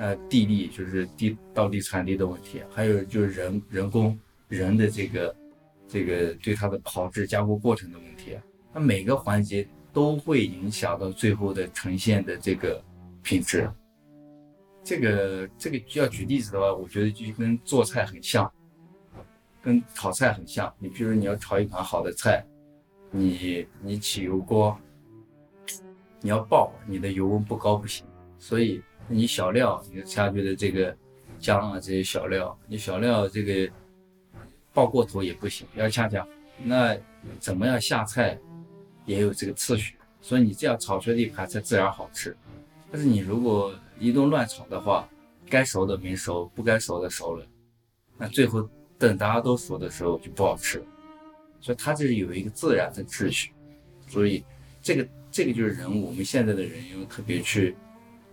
[0.00, 5.36] 呃，地力就是地道地产地的问题，还有就是人人工人的这个
[5.86, 8.34] 这个对它的炮制加工过程的问题，
[8.72, 12.82] 那每个环节都会影响到最后的呈现的这个
[13.22, 13.70] 品质。
[14.82, 18.50] 这个这个要举例子的话，我觉得就跟做菜很像，
[19.60, 20.72] 跟炒菜很像。
[20.78, 22.42] 你比如你要炒一盘好的菜，
[23.10, 24.74] 你你起油锅，
[26.22, 28.06] 你要爆，你的油温不高不行，
[28.38, 28.82] 所以。
[29.12, 30.96] 你小料，你下去的这个
[31.40, 33.68] 姜啊，这些小料，你小料这个
[34.72, 36.24] 爆过头也不行，要恰恰。
[36.62, 36.96] 那
[37.40, 38.38] 怎么样下菜
[39.04, 42.36] 也有这个次序，所以你这样炒出来的一盘菜自然好吃。
[42.92, 45.08] 但是你如果一顿乱炒的话，
[45.48, 47.44] 该熟的没熟，不该熟的熟了，
[48.16, 50.80] 那最后等大家都熟的时候就不好吃。
[51.60, 53.50] 所以它这是有一个自然的秩序，
[54.06, 54.44] 所以
[54.80, 57.74] 这个这个就是人，我们现在的人因为特别去。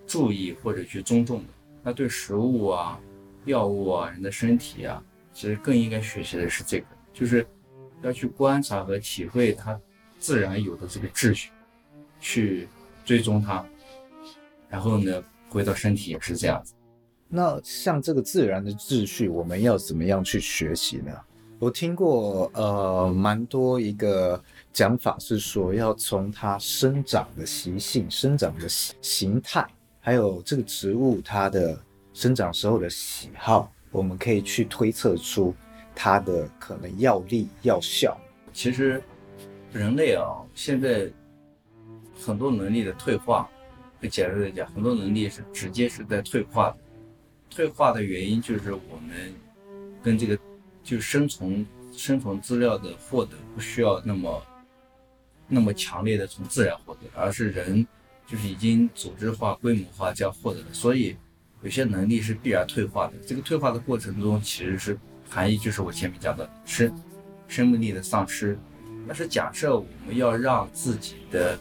[0.07, 1.45] 注意或者去尊重的，
[1.83, 2.99] 那对食物啊、
[3.45, 5.03] 药物啊、人的身体啊，
[5.33, 7.45] 其实更应该学习的是这个，就是
[8.01, 9.79] 要去观察和体会它
[10.17, 11.51] 自然有的这个秩序，
[12.19, 12.67] 去
[13.05, 13.63] 追踪它，
[14.69, 16.73] 然后呢，回到身体也是这样子。
[17.27, 21.11] 那像这个自然的秩序，我们要怎么样去学习呢？
[21.59, 24.41] 我听过呃蛮多一个
[24.71, 28.69] 讲法是说，要从它生长的习性、生长的
[29.01, 29.67] 形态。
[30.07, 31.77] 还有这个植物它的
[32.13, 35.53] 生长时候的喜好，我们可以去推测出
[35.93, 38.17] 它的可能药力药效。
[38.53, 39.03] 其实
[39.73, 40.23] 人类啊，
[40.55, 41.11] 现在
[42.17, 43.49] 很多能力的退化，
[44.01, 46.77] 就简单的讲，很多能力是直接是在退化的。
[47.49, 49.35] 退化的原因就是我们
[50.01, 50.39] 跟这个
[50.85, 54.41] 就生存生存资料的获得不需要那么
[55.49, 57.85] 那么强烈的从自然获得，而是人
[58.27, 61.15] 就是已经组织化、规模化这样获得的，所以
[61.63, 63.13] 有些能力是必然退化的。
[63.25, 64.99] 这个退化的过程中，其实是
[65.29, 66.93] 含义就是我前面讲的生
[67.47, 68.59] 生命力的丧失。
[69.07, 71.57] 但是假设我们要让自己的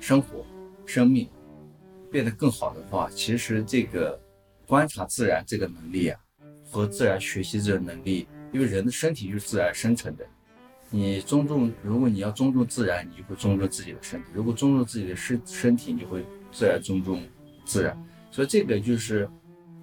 [0.00, 0.46] 生活、
[0.86, 1.28] 生命
[2.10, 4.18] 变得更好的话，其实这个
[4.66, 6.18] 观察自然这个能力啊，
[6.70, 10.26] 和自然学习这个能力，因为人的身体就是自然生成的。
[10.94, 17.22] 你尊重，如果你要尊重自然，你就会尊重自己的身体；如果尊重自己的身身体，你就会自然尊重
[17.64, 18.00] 自然。
[18.30, 19.28] 所以这个就是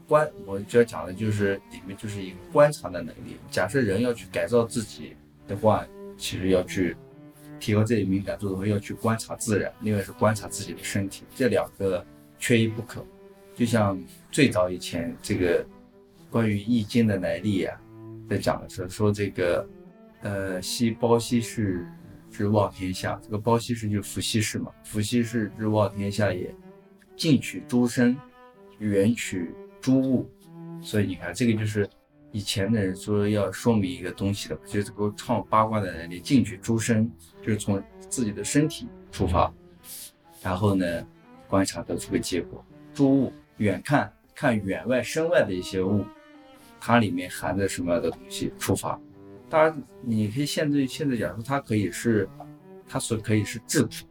[0.08, 3.36] 观，我就要讲的就是里面就是一个观察的能力。
[3.50, 5.16] 假设人要去改造自己
[5.48, 5.86] 的话。
[6.18, 6.96] 其实要去
[7.60, 12.06] 提高自己敏感度的话，要去观察自然，另外是观察自己的身体，这两个
[12.38, 13.04] 缺一不可。
[13.56, 14.00] 就像
[14.30, 15.66] 最早以前这个
[16.30, 17.76] 关于易经的来历啊，
[18.30, 19.68] 在讲的时候说这个，
[20.22, 21.88] 呃，昔包羲氏
[22.30, 26.54] 之望天下，这个包羲氏就是伏羲氏嘛，伏羲氏之望天下也，
[27.16, 28.16] 近取诸生，
[28.80, 30.30] 远取诸物，
[30.82, 31.90] 所以你看这个就是。
[32.34, 37.12] 以前的人说要说明一个东西的，就是这个创八卦的人，你，近取诸生，
[37.42, 39.54] 就是从自己的身体出发，
[40.42, 41.06] 然后呢，
[41.50, 42.64] 观察得出个结果。
[42.94, 46.06] 诸物远看，看远外身外的一些物，
[46.80, 48.98] 它里面含着什么样的东西出发。
[49.52, 52.28] 当然，你可以现在现在讲说它可以是，
[52.88, 54.08] 它所可以是质朴、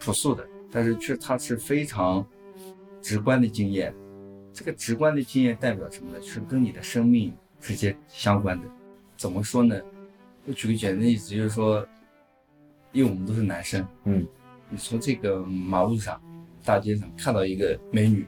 [0.00, 2.26] 朴素的，但是却它是非常
[3.02, 3.94] 直观的经验。
[4.54, 6.22] 这个直观的经验代表什么呢？
[6.22, 8.66] 是跟你的生命直接相关的。
[9.18, 9.78] 怎么说呢？
[10.46, 11.86] 我举个简单的例子，就是说，
[12.92, 14.26] 因为我们都是男生，嗯，
[14.70, 16.18] 你从这个马路上、
[16.64, 18.26] 大街上看到一个美女，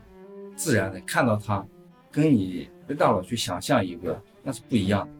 [0.54, 1.66] 自然的看到她，
[2.12, 5.15] 跟你的大脑去想象一个，那是不一样的。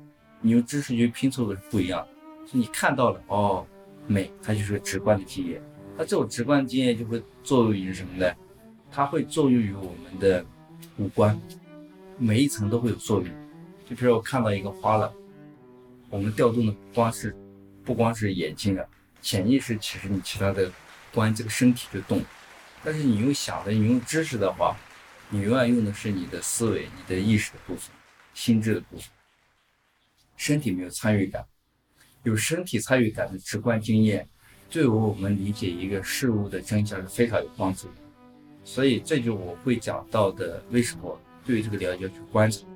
[0.47, 2.09] 你用知识去拼凑的是不一样的。
[2.53, 3.66] 你看到了，哦，
[4.07, 5.61] 美，它就是个直观的经验。
[5.97, 8.32] 那这种直观的经验就会作用于什么呢？
[8.90, 10.44] 它会作用于我们的。
[10.99, 11.38] 五官
[12.16, 13.28] 每一层都会有作用，
[13.88, 15.12] 就比如我看到一个花了，
[16.09, 17.36] 我们调动的不光是
[17.84, 18.84] 不光是眼睛啊，
[19.20, 20.70] 潜意识其实你其他的
[21.12, 22.22] 关这个身体就动，
[22.84, 24.76] 但是你用想的，你用知识的话，
[25.28, 27.90] 你永远用的是你的思维、你的意识的部分、
[28.32, 29.07] 心智的部分，
[30.37, 31.45] 身体没有参与感，
[32.22, 34.28] 有身体参与感的直观经验，
[34.70, 37.95] 对我们理解一个事物的真相是非常有帮助的。
[38.64, 42.66] 所以这就我会讲到的，为什么对于这个了解去观察？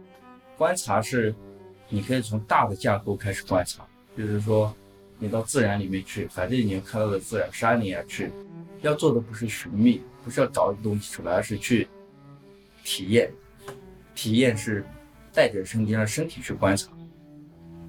[0.56, 1.34] 观察是，
[1.88, 3.84] 你可以从大的架构开始观察，
[4.16, 4.74] 就是说，
[5.18, 8.30] 你到自然里面去，反正你看到的自然山里啊去，
[8.82, 11.88] 要做的不是寻觅，不是要找东西出来，而是去
[12.84, 13.30] 体验。
[14.14, 14.84] 体验是
[15.32, 16.90] 带着身体让身体去观察，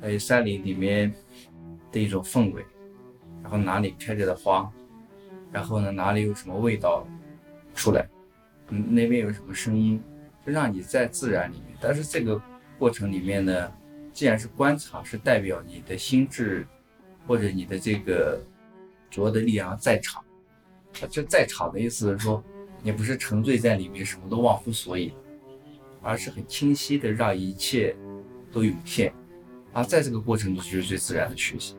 [0.01, 1.13] 还有山林里面
[1.91, 2.65] 的一种氛围，
[3.41, 4.69] 然后哪里开着的花，
[5.51, 7.07] 然后呢，哪里有什么味道。
[7.73, 8.05] 出来，
[8.67, 10.03] 嗯，那边有什么声音，
[10.45, 11.67] 就让你在自然里面。
[11.79, 12.39] 但是这个
[12.77, 13.71] 过程里面呢，
[14.11, 16.67] 既然是观察，是代表你的心智
[17.25, 18.43] 或者你的这个
[19.09, 20.21] 主要的力量在场。
[21.09, 22.43] 这在场的意思是说，
[22.83, 25.13] 你不是沉醉在里面，什么都忘乎所以，
[26.01, 27.95] 而是很清晰的让一切
[28.51, 29.13] 都涌现。
[29.73, 31.75] 而在这个过程中，就是最自然的学习。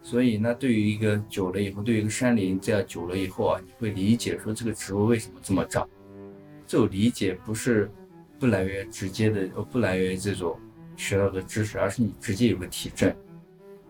[0.00, 5.86] 所以，那对于一个久了以后，对于一个山林这样久了以后啊，你会理解说这个植物为什么这么长。
[6.66, 7.90] 这种理解不是
[8.38, 10.58] 不来源直接的，呃，不来源于这种
[10.96, 13.14] 学到的知识，而是你直接有个体证。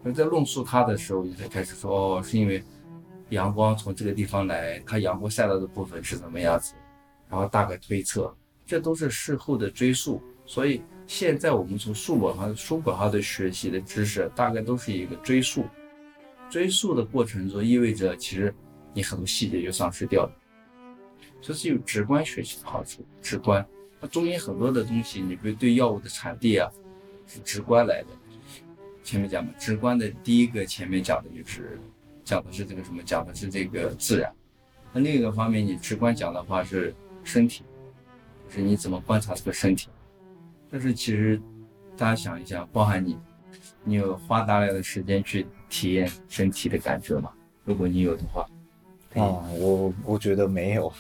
[0.03, 2.64] 那在论述它的时候，你才开始说，哦，是因为
[3.28, 6.74] 阳光从这个地方来，它阳光晒到的部分是怎么样子，
[7.28, 8.34] 然后大概推测，
[8.66, 10.20] 这都是事后的追溯。
[10.46, 15.64] 所以现在我们从书本上书本上的学习的知识，大概都是一个追溯。
[16.50, 18.54] 追溯的过程中，意味着其实
[18.92, 20.32] 你很多细节就丧失掉了，
[21.40, 23.02] 这是有直观学习的好处。
[23.22, 23.66] 直观，
[24.00, 26.70] 那中医很多的东西，你比如对药物的产地啊，
[27.26, 28.09] 是直观来的。
[29.02, 31.80] 前面讲嘛，直观的第一个前面讲的就是
[32.22, 34.30] 讲的是这个什么，讲的是这个自然。
[34.92, 36.94] 那另一个方面，你直观讲的话是
[37.24, 37.64] 身体，
[38.50, 39.88] 是你怎么观察这个身体。
[40.70, 41.40] 但是其实
[41.96, 43.16] 大家想一下，包含你。
[43.84, 47.32] 你有花大量的时间去体验身体的感觉吗？
[47.64, 48.42] 如果你有的话，
[49.14, 50.92] 啊，我我觉得没有，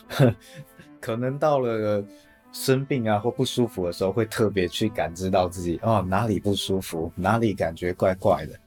[0.98, 2.02] 可能到了
[2.50, 8.58] 生病啊或不舒服的时候，会特别去感知到自己哦哪里不舒服，哪里感觉怪怪的。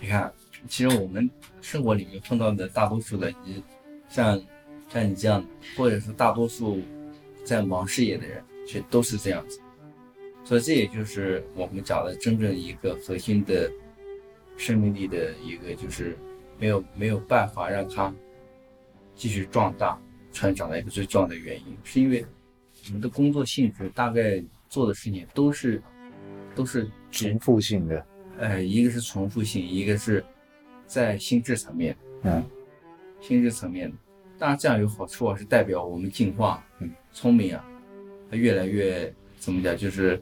[0.00, 0.32] 你看，
[0.66, 1.30] 其实我们
[1.60, 3.62] 生活里面碰到的大多数的，你
[4.08, 4.42] 像
[4.88, 5.44] 像你这样，
[5.76, 6.80] 或者是大多数
[7.44, 9.60] 在忙事业的人，其实都是这样子。
[10.44, 13.70] 所以这也就是我们讲的真正一个核心的
[14.56, 16.16] 生命力的一个，就是
[16.58, 18.12] 没有没有办法让它
[19.14, 19.98] 继续壮大、
[20.32, 22.24] 成长的一个最重要的原因，是因为
[22.86, 25.82] 我们的工作性质大概做的事情都是
[26.54, 28.06] 都是重复性的。
[28.38, 30.24] 呃，一个是重复性，一个是
[30.86, 32.42] 在心智层面，嗯，
[33.20, 33.92] 心智层面，
[34.38, 37.64] 当然这样有好处啊，是代表我们进化，嗯，聪明啊，
[38.30, 40.20] 越来越怎么讲，就是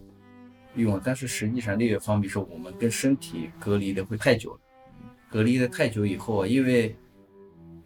[0.75, 4.61] 用，但是实际上另一方面是我们跟身体隔离的会太久了，
[5.31, 6.97] 隔离的太久以后啊，因为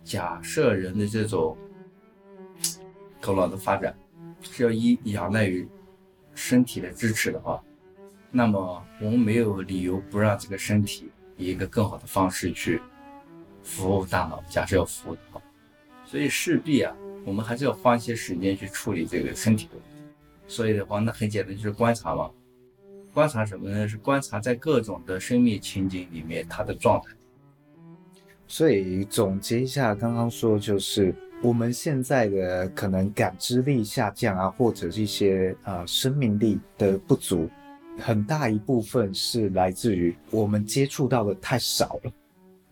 [0.03, 1.57] 假设人的这种
[3.21, 3.97] 头脑的发展
[4.43, 5.67] 是要依仰赖于
[6.35, 7.63] 身体的支持的话。
[8.37, 12.83] 那么我们没有理由不让这个身体以一个更好的方式去
[13.63, 14.43] 服务大脑。
[14.49, 15.41] 假设要服务的话，
[16.05, 16.93] 所以势必啊，
[17.25, 19.89] 我们还是要花一些时间去处理这个身体的问题。
[20.49, 22.29] 所以的话，那很简单，就是观察嘛。
[23.15, 23.89] 观察什么呢？
[23.89, 27.15] 是观察在各种的生命情景里面它的状态。
[28.49, 37.49] 所以总结一下，刚刚说就是我们现在的可能感知力下降啊，或者是一些呃生命力的不足。
[37.97, 42.13] 很大一部分是来自于我们接触到的太少了，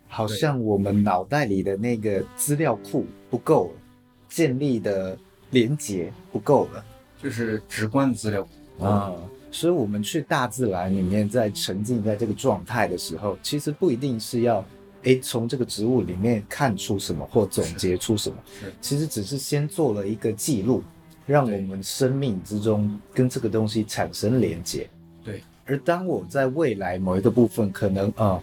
[0.09, 3.81] 好像我们脑袋里的那个资料库不够了，
[4.29, 5.17] 建立的
[5.51, 6.85] 连接不够了，
[7.23, 8.43] 就是直观的资料
[8.79, 9.13] 库啊。
[9.53, 14.65] 所以，我们去大自然里面，在沉浸在这个状态的时候，其实不一定是要
[15.03, 20.83] 诶从这个植物里面看出什么或总结出什么，是，其实只是先做了一个记录，
[21.27, 24.89] 让我们生命之中跟这个东西产生连接。
[25.23, 28.43] 对，而当我在未来某一个部分，可能啊、呃，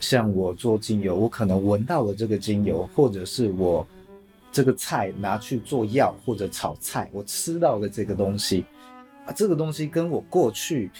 [0.00, 3.86] 像我做精油，我可能闻到了这个精油，或者是我
[4.50, 8.64] 这个菜拿去做药或者炒菜，我吃到了这个东西
[9.26, 10.90] 啊，这个东西跟我过去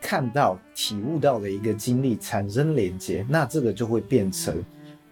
[0.00, 4.64] 看到、体悟到的一个经历产生连接，那这个就会变成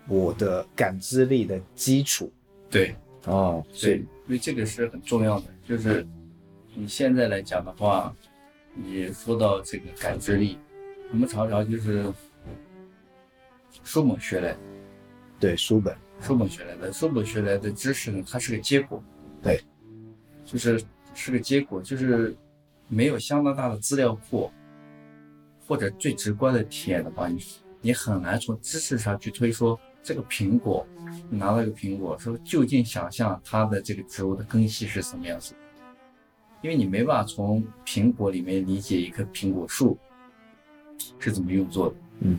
[0.09, 2.33] 我的感知力的基础。
[2.71, 2.95] 对，
[3.27, 6.07] 哦，对，因为这个是很重要的，就是
[6.75, 8.15] 你现在来讲的话。
[8.77, 10.59] 你说到这个感知力，
[11.13, 12.13] 我们常常就是
[13.85, 14.59] 书本学来的，
[15.39, 19.01] 对，书本，书本学来的，书本学来的知识呢，它是个结果，
[19.41, 19.61] 对，
[20.45, 20.83] 就是
[21.15, 22.35] 是个结果，就是
[22.89, 24.51] 没有相当大的资料库，
[25.67, 27.43] 或者最直观的体验的话，你
[27.81, 30.87] 你很难从知识上去推说这个苹果，
[31.29, 35.55] 你拿到一个苹果，说究竟想象它的这个植物的根系是什么样子。
[36.63, 39.99] 因为你没办法从苹果里面理解一棵苹果树
[41.19, 42.39] 是怎么运作的，嗯，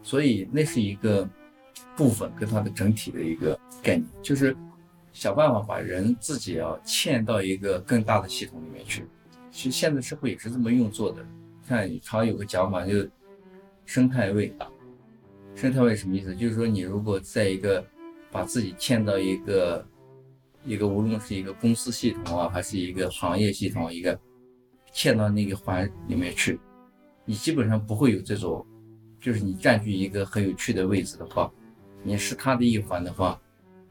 [0.00, 1.28] 所以那是一个
[1.96, 4.56] 部分跟它的整体的一个概念，就是
[5.12, 9.04] 想办法把人自己要嵌到一个更大的系统里面去。
[9.52, 11.24] 其实现在社会也是这么运作的，
[11.68, 13.08] 看常有个讲法，就是
[13.86, 14.66] 生态位啊，
[15.54, 16.34] 生态位什么意思？
[16.34, 17.84] 就是说你如果在一个
[18.32, 19.86] 把自己嵌到一个。
[20.64, 24.16] 一个无论是一个公司系统啊，还是一个行业系统，一个
[24.94, 26.56] 嵌到那个环里面去，
[27.24, 28.64] 你基本上不会有这种，
[29.20, 31.50] 就是你占据一个很有趣的位置的话，
[32.04, 33.40] 你是它的一环的话，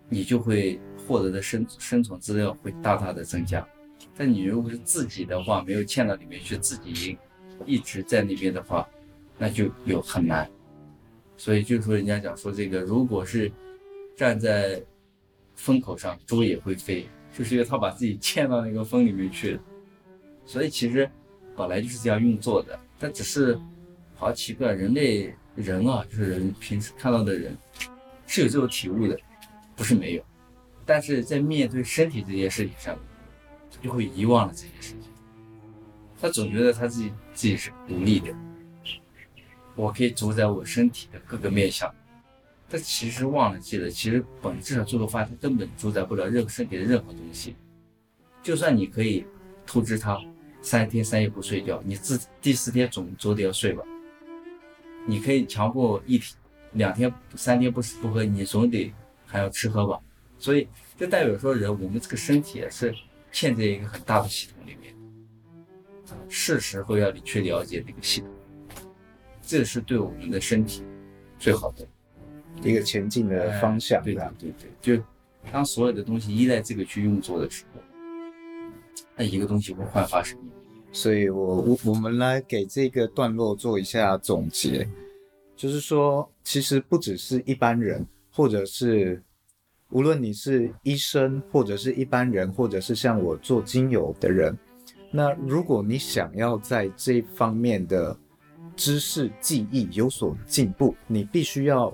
[0.08, 3.68] 你就会获得的生生存资料会大大的增加。
[4.16, 7.18] 但你如果是自己的话，没有嵌到里面去，自己
[7.66, 8.88] 一直在那边的话，
[9.38, 10.50] 那就有很难。
[11.38, 13.52] 所以就是说，人家讲说这个，如果是
[14.16, 14.82] 站在
[15.56, 19.60] 风口上猪也会飞，就是因为他把自己嵌到那个风里面去。
[20.46, 21.10] 所以其实
[21.56, 23.60] 本来就是这样运作的，但只是
[24.16, 27.58] 好奇怪，人类人啊，就是人平时看到的人
[28.28, 29.18] 是有这种体悟的，
[29.76, 30.24] 不是没有。
[30.86, 32.98] 但是在面对身体这件事情上，
[33.82, 35.12] 就会遗忘了这件事情。
[36.20, 38.34] 他总觉得他自己自己是独立的，
[39.76, 41.94] 我可以主宰我身体的各个面向。
[42.70, 47.56] 他其实忘了记了，其实本质上最后发现，他根本主宰不了任何身体的任何东西。
[48.42, 49.26] 就算你可以
[49.66, 50.18] 透支他
[50.62, 53.84] 三天三夜不睡觉，你自第四天总总得要睡吧？
[55.06, 56.36] 你可以强迫一天、
[56.74, 58.94] 两天、三天不吃不喝，你总得
[59.26, 60.00] 还要吃喝吧？
[60.38, 62.96] 所以就代表说，人我们这个身体也是
[63.32, 64.94] 嵌在一个很大的系统里面，
[66.30, 68.30] 是时候要你去了解这个系统，
[69.42, 70.84] 这是对我们的身体
[71.40, 71.88] 最好的。
[72.62, 75.04] 一个前进的方向，哎、对对对对，就
[75.52, 77.82] 当所有的东西依赖这个去运作的时候，
[79.16, 80.52] 那一个东西会焕发生命。
[80.92, 84.88] 所以我我我们来给这个段落做一下总结，
[85.56, 89.24] 就是说，其实不只是一般人，或者是
[89.92, 94.58] 无论你是医生，或者是一般人，或者是像我做精油的人，
[95.12, 98.18] 那如果你想要在这方面的
[98.76, 101.94] 知识技艺有所进步，你必须要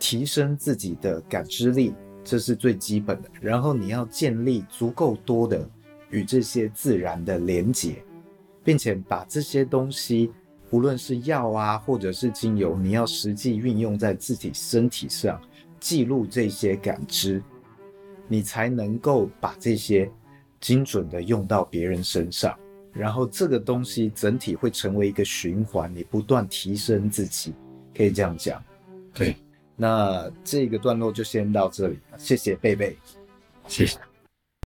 [0.00, 1.94] 提升自己的感知力，
[2.24, 3.30] 这是最基本的。
[3.40, 5.68] 然后你要建立足够多的
[6.10, 8.02] 与这些自然的连结，
[8.64, 10.32] 并且把这些东西，
[10.70, 15.40] 无论是药啊，或者是精油，你要实际运用在自己身体上，
[15.80, 17.42] 记录这些感知，
[18.28, 20.10] 你才能够把这些
[20.60, 22.58] 精准的用到别人身上。
[22.92, 27.52] 然后这个东西整体会成为一个循环，你不断提升自己，
[27.94, 28.62] 可以这样讲。
[29.12, 29.36] 对，
[29.76, 32.96] 那这个段落就先到这里，谢谢贝贝，
[33.68, 33.98] 谢谢。